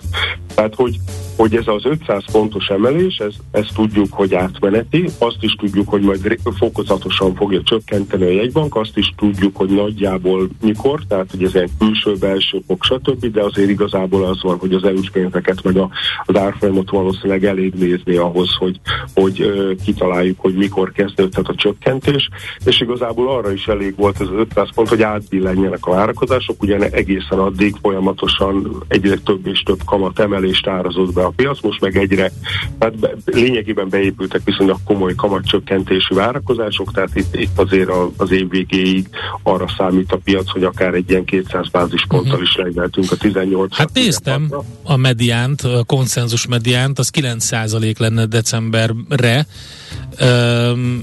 [0.55, 0.99] Tehát, hogy
[1.39, 6.01] hogy ez az 500 pontos emelés, ez, ezt tudjuk, hogy átmeneti, azt is tudjuk, hogy
[6.01, 11.55] majd fokozatosan fogja csökkenteni a jegybank, azt is tudjuk, hogy nagyjából mikor, tehát hogy ez
[11.55, 15.89] egy külső-belső fok, stb., de azért igazából az van, hogy az EU-s pénzeket meg a,
[16.25, 18.79] az árfolyamot valószínűleg elég nézni ahhoz, hogy,
[19.13, 22.29] hogy ö, kitaláljuk, hogy mikor kezdődhet a csökkentés,
[22.65, 26.83] és igazából arra is elég volt ez az 500 pont, hogy átbillenjenek a várakozások, ugyan
[26.83, 31.97] egészen addig folyamatosan egyre több és több kamat emelést árazott be a piac, most meg
[31.97, 32.31] egyre,
[32.77, 38.49] tehát be, lényegében beépültek viszonylag komoly kamatcsökkentésű várakozások, tehát itt, itt azért a, az év
[38.49, 39.09] végéig
[39.43, 42.47] arra számít a piac, hogy akár egy ilyen 200 bázisponttal uh-huh.
[42.47, 44.51] is reggeltünk a 18 Hát néztem
[44.83, 49.45] a mediánt, a konszenzus mediánt, az 9% lenne decemberre,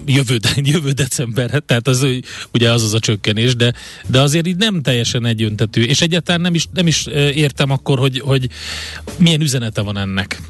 [0.06, 0.38] jövő,
[0.72, 2.06] jövő decemberre, tehát az
[2.52, 3.72] ugye az az a csökkenés, de,
[4.06, 8.20] de azért így nem teljesen egyöntetű, és egyáltalán nem is, nem is értem akkor, hogy,
[8.20, 8.48] hogy
[9.18, 10.40] milyen üzenete van ennek.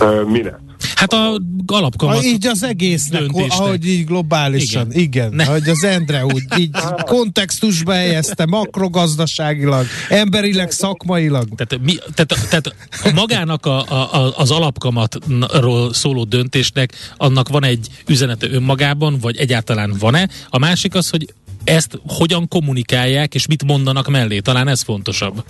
[0.00, 0.65] Uh, mire?
[0.94, 3.60] Hát a alapkamat Így az egésznek, döntésnek.
[3.60, 5.44] ahogy így globálisan, igen, igen ne.
[5.44, 6.70] ahogy az Endre úgy így
[7.14, 11.48] kontextusba helyezte, makrogazdaságilag, emberileg, szakmailag.
[11.54, 12.74] Tehát, mi, tehát, tehát
[13.14, 20.28] magának a, a, az alapkamatról szóló döntésnek annak van egy üzenete önmagában, vagy egyáltalán van-e?
[20.48, 24.38] A másik az, hogy ezt hogyan kommunikálják, és mit mondanak mellé.
[24.38, 25.44] Talán ez fontosabb.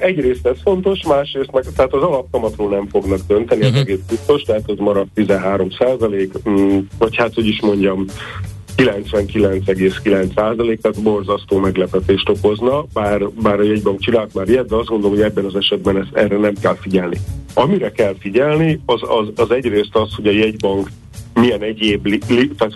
[0.00, 3.76] Egyrészt ez fontos, másrészt meg, tehát az alapkamatról nem fognak dönteni, uh-huh.
[3.76, 8.04] az egész biztos, tehát az marad 13 százalék, mm, vagy hát hogy is mondjam,
[8.76, 14.88] 99,9 százalék, tehát borzasztó meglepetést okozna, bár, bár a jegybank csinált már ilyet, de azt
[14.88, 17.16] gondolom, hogy ebben az esetben ezt, erre nem kell figyelni.
[17.54, 20.88] Amire kell figyelni, az, az, az egyrészt az, hogy a jegybank
[21.40, 22.74] milyen egyéb, li, li, tehát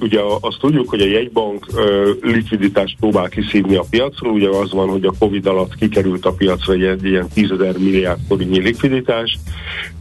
[0.00, 4.88] ugye azt tudjuk, hogy a jegybank uh, likviditást próbál kiszívni a piacról, ugye az van,
[4.88, 9.38] hogy a Covid alatt kikerült a piacra egy, ilyen 10 milliárd forintnyi likviditás,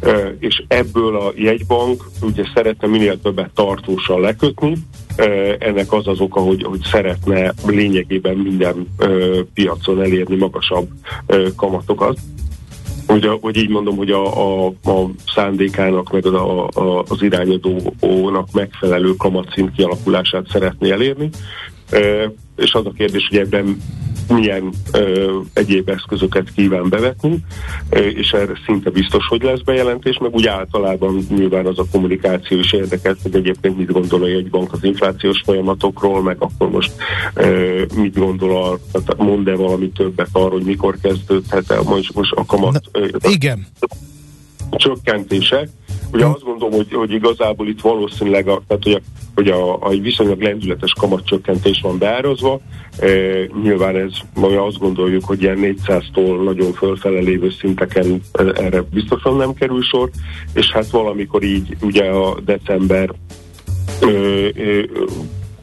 [0.02, 4.78] uh, és ebből a jegybank ugye szeretne minél többet tartósan lekötni,
[5.18, 10.88] uh, ennek az az oka, hogy, hogy szeretne lényegében minden uh, piacon elérni magasabb
[11.28, 12.18] uh, kamatokat
[13.12, 18.52] hogy, a, hogy így mondom, hogy a, a, a szándékának, meg a, a, az irányadónak
[18.52, 21.30] megfelelő kamatszint kialakulását szeretné elérni.
[21.90, 23.82] E, és az a kérdés, hogy ebben
[24.28, 27.38] milyen ö, egyéb eszközöket kíván bevetni,
[27.90, 32.60] ö, és erre szinte biztos, hogy lesz bejelentés, meg úgy általában nyilván az a kommunikáció
[32.60, 36.92] is érdekes, hogy egyébként mit gondol a jegybank az inflációs folyamatokról, meg akkor most
[37.34, 42.46] ö, mit gondol, a, mond-e valami többet arról, hogy mikor kezdődhet el most, most a
[42.46, 42.82] kamat.
[42.92, 43.68] Ö, igen.
[44.72, 45.70] Csökkentések.
[46.14, 49.02] Ugye azt gondolom, hogy, hogy igazából itt valószínűleg a, tehát, hogy a,
[49.36, 52.60] hogy a, a viszonylag lendületes kamatcsökkentés van beározva.
[53.00, 53.08] E,
[53.64, 58.22] nyilván ez, majd azt gondoljuk, hogy ilyen 400-tól nagyon fölfele lévő szinteken
[58.56, 60.10] erre biztosan nem kerül sor,
[60.54, 63.10] és hát valamikor így ugye a december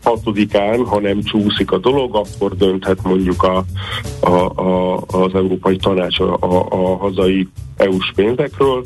[0.09, 3.65] hatodikán, ha nem csúszik a dolog, akkor dönthet mondjuk a,
[4.21, 8.85] a, a, az Európai Tanács a, a, a hazai EU-s pénzekről,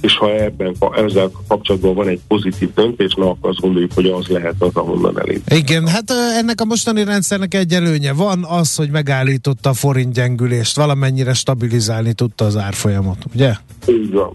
[0.00, 4.26] és ha ebben ezzel kapcsolatban van egy pozitív döntés, na akkor azt gondoljuk, hogy az
[4.26, 5.42] lehet az, ahonnan elég.
[5.48, 10.76] Igen, hát ennek a mostani rendszernek egy előnye van az, hogy megállította a forint gyengülést,
[10.76, 13.52] valamennyire stabilizálni tudta az árfolyamot, ugye?
[13.88, 14.30] Így van.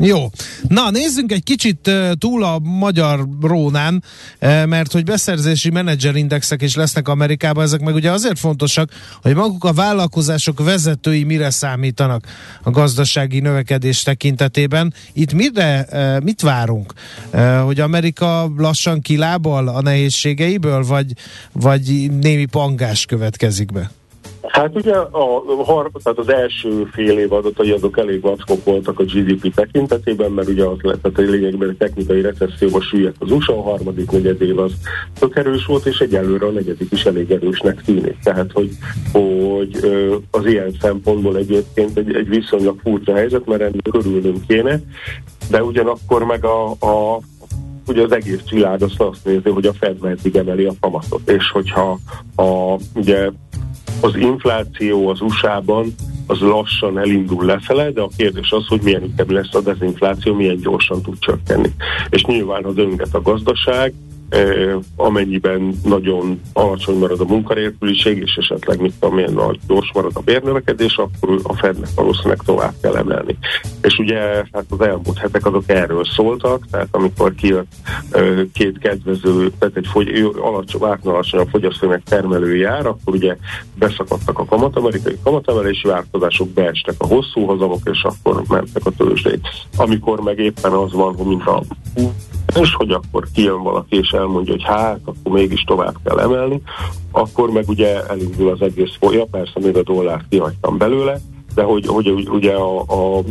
[0.00, 0.30] Jó.
[0.68, 4.04] Na, nézzünk egy kicsit túl a magyar rónán,
[4.40, 8.90] mert hogy beszerzési menedzserindexek is lesznek Amerikában, ezek meg ugye azért fontosak,
[9.22, 12.26] hogy maguk a vállalkozások vezetői mire számítanak
[12.62, 14.94] a gazdasági növekedés tekintetében.
[15.12, 15.86] Itt mire,
[16.22, 16.92] mit várunk?
[17.64, 21.12] Hogy Amerika lassan kilábal a nehézségeiből, vagy,
[21.52, 23.90] vagy némi pangás következik be?
[24.58, 29.04] Hát ugye a, a, tehát az első fél év adatai azok elég vackok voltak a
[29.04, 33.58] GDP tekintetében, mert ugye az lett, tehát a lényegben a technikai recesszióba süllyedt az USA,
[33.58, 34.72] a harmadik negyed év az
[35.18, 38.18] tök erős volt, és egyelőre a negyedik is elég erősnek tűnik.
[38.22, 38.70] Tehát, hogy,
[39.12, 39.80] hogy
[40.30, 44.80] az ilyen szempontból egyébként egy, egy viszonylag furcsa helyzet, mert ennek örülnünk kéne,
[45.50, 47.20] de ugyanakkor meg a, a
[47.86, 51.50] ugye az egész világ azt, azt nézi, hogy a Fed meddig emeli a kamatot, és
[51.50, 51.98] hogyha
[52.36, 53.30] a, ugye
[54.00, 55.94] az infláció az USA-ban
[56.26, 60.56] az lassan elindul lefele, de a kérdés az, hogy milyen ütemű lesz a dezinfláció, milyen
[60.56, 61.70] gyorsan tud csökkenni.
[62.10, 63.92] És nyilván a dönget a gazdaság,
[64.96, 70.20] amennyiben nagyon alacsony marad a munkanélküliség, és esetleg mit tudom én, nagy gyors marad a
[70.20, 73.38] bérnövekedés, akkor a Fednek valószínűleg tovább kell emelni.
[73.82, 74.18] És ugye
[74.52, 77.72] hát az elmúlt hetek azok erről szóltak, tehát amikor kijött
[78.52, 83.36] két kedvező, tehát egy fogy, alacsony, alacsony a fogyasztói termelő jár, akkor ugye
[83.78, 89.40] beszakadtak a kamat, amerikai kamatemelési változások, beestek a hosszú hozamok, és akkor mentek a tőzsdék.
[89.76, 91.62] Amikor meg éppen az van, mint a
[92.54, 96.62] és hogy akkor kijön valaki és elmondja, hogy hát, akkor mégis tovább kell emelni,
[97.10, 101.18] akkor meg ugye elindul az egész folya, persze még a dollárt kihagytam belőle,
[101.54, 103.22] de hogy, hogy ugye a, a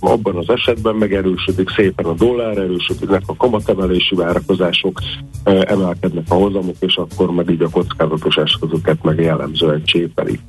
[0.00, 5.00] abban az esetben megerősödik szépen a dollár, erősödnek a kamatemelési várakozások,
[5.44, 10.40] emelkednek a hozamok, és akkor meg így a kockázatos eszközöket meg jellemzően csépeli.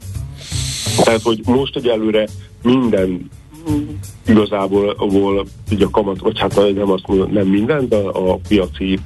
[1.04, 2.28] Tehát, hogy most egyelőre
[2.64, 3.30] minden
[4.28, 4.96] igazából
[5.72, 9.00] ugye a kamat, vagy hát nem, azt mondom, nem minden, de a piaci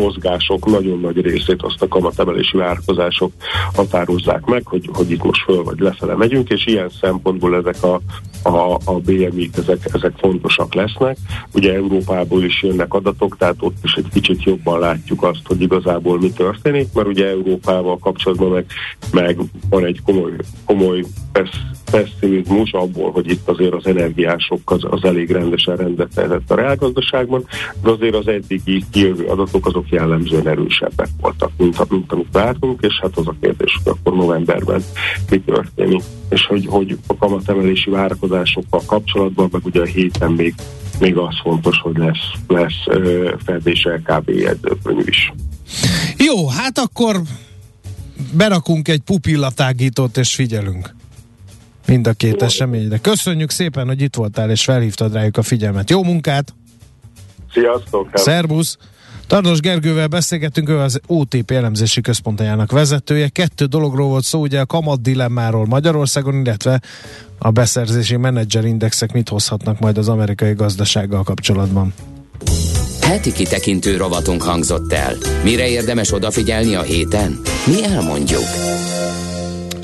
[0.00, 3.32] mozgások nagyon nagy részét azt a kamatemelési várakozások
[3.72, 8.00] határozzák meg, hogy, hogy itt most föl vagy lefele megyünk, és ilyen szempontból ezek a,
[8.42, 11.16] a, a BMI-k, ezek, ezek fontosak lesznek.
[11.52, 16.18] Ugye Európából is jönnek adatok, tehát ott is egy kicsit jobban látjuk azt, hogy igazából
[16.18, 18.66] mi történik, mert ugye Európával kapcsolatban meg,
[19.12, 19.38] meg
[19.70, 20.32] van egy komoly,
[20.64, 21.04] komoly
[21.90, 27.46] pessimizmus abból, hogy itt azért az energiások az, az elég rendesen rendet a reálgazdaságban,
[27.82, 32.98] de azért az eddigi kijövő adatok azok jellemzően erősebbek voltak, mint, mint amit vártunk, és
[33.02, 34.82] hát az a kérdés, hogy akkor novemberben
[35.30, 40.54] mi történik, és hogy, hogy a kamatemelési várakozásokkal kapcsolatban, meg ugye a héten még,
[41.00, 42.98] még az fontos, hogy lesz, lesz
[43.44, 44.30] Fed és LKB
[45.06, 45.32] is.
[46.16, 47.20] Jó, hát akkor
[48.32, 50.94] berakunk egy pupillatágítót és figyelünk.
[51.86, 52.98] Mind a két eseményre.
[52.98, 55.90] Köszönjük szépen, hogy itt voltál és felhívtad rájuk a figyelmet.
[55.90, 56.54] Jó munkát!
[57.52, 58.10] Sziasztok!
[58.14, 58.76] Szerbusz!
[59.26, 63.28] Tardos Gergővel beszélgettünk, ő az OTP elemzési központjának vezetője.
[63.28, 66.80] Kettő dologról volt szó, ugye a kamat dilemmáról Magyarországon, illetve
[67.38, 71.94] a beszerzési menedzserindexek mit hozhatnak majd az amerikai gazdasággal kapcsolatban.
[73.00, 75.14] Heti kitekintő rovatunk hangzott el.
[75.42, 77.40] Mire érdemes odafigyelni a héten?
[77.66, 78.44] Mi elmondjuk.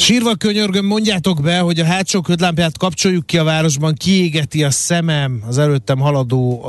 [0.01, 5.43] Sírva könyörgöm, mondjátok be, hogy a hátsó ködlámpját kapcsoljuk ki a városban, kiégeti a szemem,
[5.47, 6.65] az előttem haladó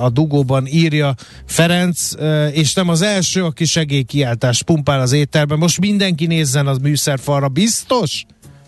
[0.00, 1.14] a dugóban írja
[1.46, 2.10] Ferenc,
[2.52, 5.58] és nem az első, aki segélykiáltást pumpál az étterben.
[5.58, 8.24] Most mindenki nézzen az műszerfalra, biztos?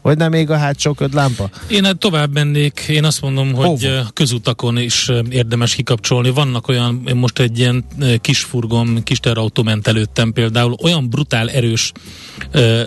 [0.09, 1.51] Vagy nem még a hátsó ködlámpa?
[1.67, 4.09] Én hát tovább mennék, én azt mondom, hogy Hova?
[4.13, 6.31] közutakon is érdemes kikapcsolni.
[6.31, 7.85] Vannak olyan, most egy ilyen
[8.21, 11.93] kis furgon, kis terautó ment előttem például, olyan brutál erős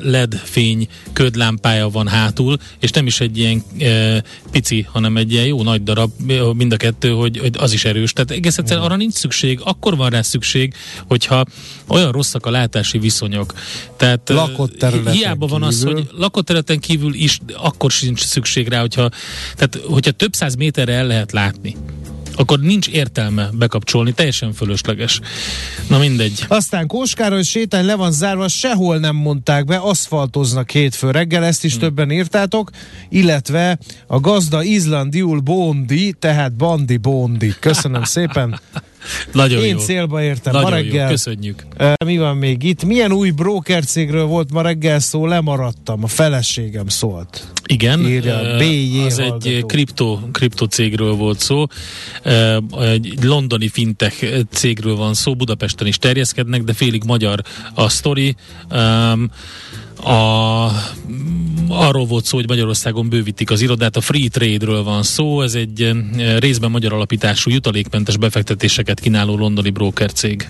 [0.01, 3.63] LED fény ködlámpája van hátul, és nem is egy ilyen
[4.51, 6.11] pici, hanem egy ilyen jó nagy darab,
[6.53, 8.13] mind a kettő, hogy, hogy az is erős.
[8.13, 10.73] Tehát egész egyszerűen arra nincs szükség, akkor van rá szükség,
[11.07, 11.45] hogyha
[11.87, 13.53] olyan rosszak a látási viszonyok.
[13.97, 15.67] Tehát lakott területen hiába van kívül.
[15.67, 19.09] az, hogy lakott területen kívül is akkor sincs szükség rá, hogyha,
[19.55, 21.75] tehát, hogyha több száz méterre el lehet látni
[22.35, 25.19] akkor nincs értelme bekapcsolni, teljesen fölösleges.
[25.87, 26.45] Na mindegy.
[26.47, 31.71] Aztán Kóskáról sétány le van zárva, sehol nem mondták be, aszfaltoznak hétfő reggel, ezt is
[31.71, 31.81] hmm.
[31.81, 32.69] többen írtátok,
[33.09, 37.53] illetve a gazda Izlandiul Bondi, tehát Bandi Bondi.
[37.59, 38.59] Köszönöm szépen.
[39.31, 39.79] Nagyon Én jó.
[39.79, 41.03] célba értem Nagyon ma reggel.
[41.05, 41.65] Jó, köszönjük.
[42.05, 42.83] Mi van még itt?
[42.83, 45.25] Milyen új broker cégről volt ma reggel szó?
[45.25, 46.03] Lemaradtam.
[46.03, 47.51] A feleségem szólt.
[47.65, 49.49] Igen, Írja, BJ az hallgató.
[49.49, 51.65] egy kripto, kripto cégről volt szó,
[52.81, 57.41] egy londoni fintech cégről van szó, Budapesten is terjeszkednek, de félig magyar
[57.73, 58.35] a sztori.
[60.03, 60.67] A,
[61.67, 65.91] arról volt szó, hogy Magyarországon bővítik az irodát, a Free Trade-ről van szó, ez egy
[66.39, 70.49] részben magyar alapítású jutalékmentes befektetéseket kínáló londoni broker cég.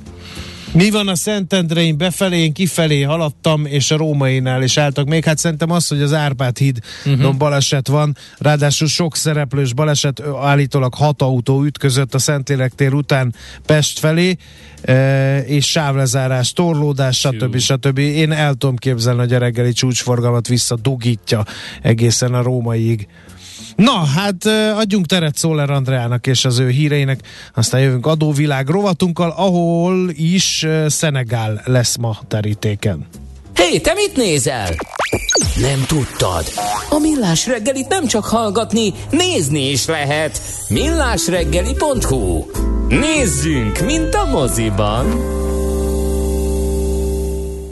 [0.73, 5.07] Mi van a Szentendrein befelé, én kifelé haladtam, és a rómainál is álltak.
[5.07, 7.35] Még hát szerintem az, hogy az Árpád híd uh-huh.
[7.35, 13.99] baleset van, ráadásul sok szereplős baleset, állítólag hat autó ütközött a Szentlélek tér után Pest
[13.99, 14.37] felé,
[14.81, 17.57] e, és sávlezárás, torlódás, stb.
[17.57, 17.97] stb.
[17.97, 21.45] Én el tudom képzelni, hogy a reggeli csúcsforgalmat visszadugítja
[21.81, 23.07] egészen a rómaiig.
[23.75, 24.45] Na, hát
[24.77, 27.19] adjunk teret Szoller Andreának és az ő híreinek,
[27.53, 33.07] aztán jövünk adóvilág rovatunkkal, ahol is Szenegál lesz ma terítéken.
[33.55, 34.69] Hé, hey, te mit nézel?
[35.55, 36.45] Nem tudtad?
[36.89, 40.41] A Millás reggelit nem csak hallgatni, nézni is lehet.
[40.69, 42.45] millásreggeli.hu
[42.87, 45.05] Nézzünk, mint a moziban!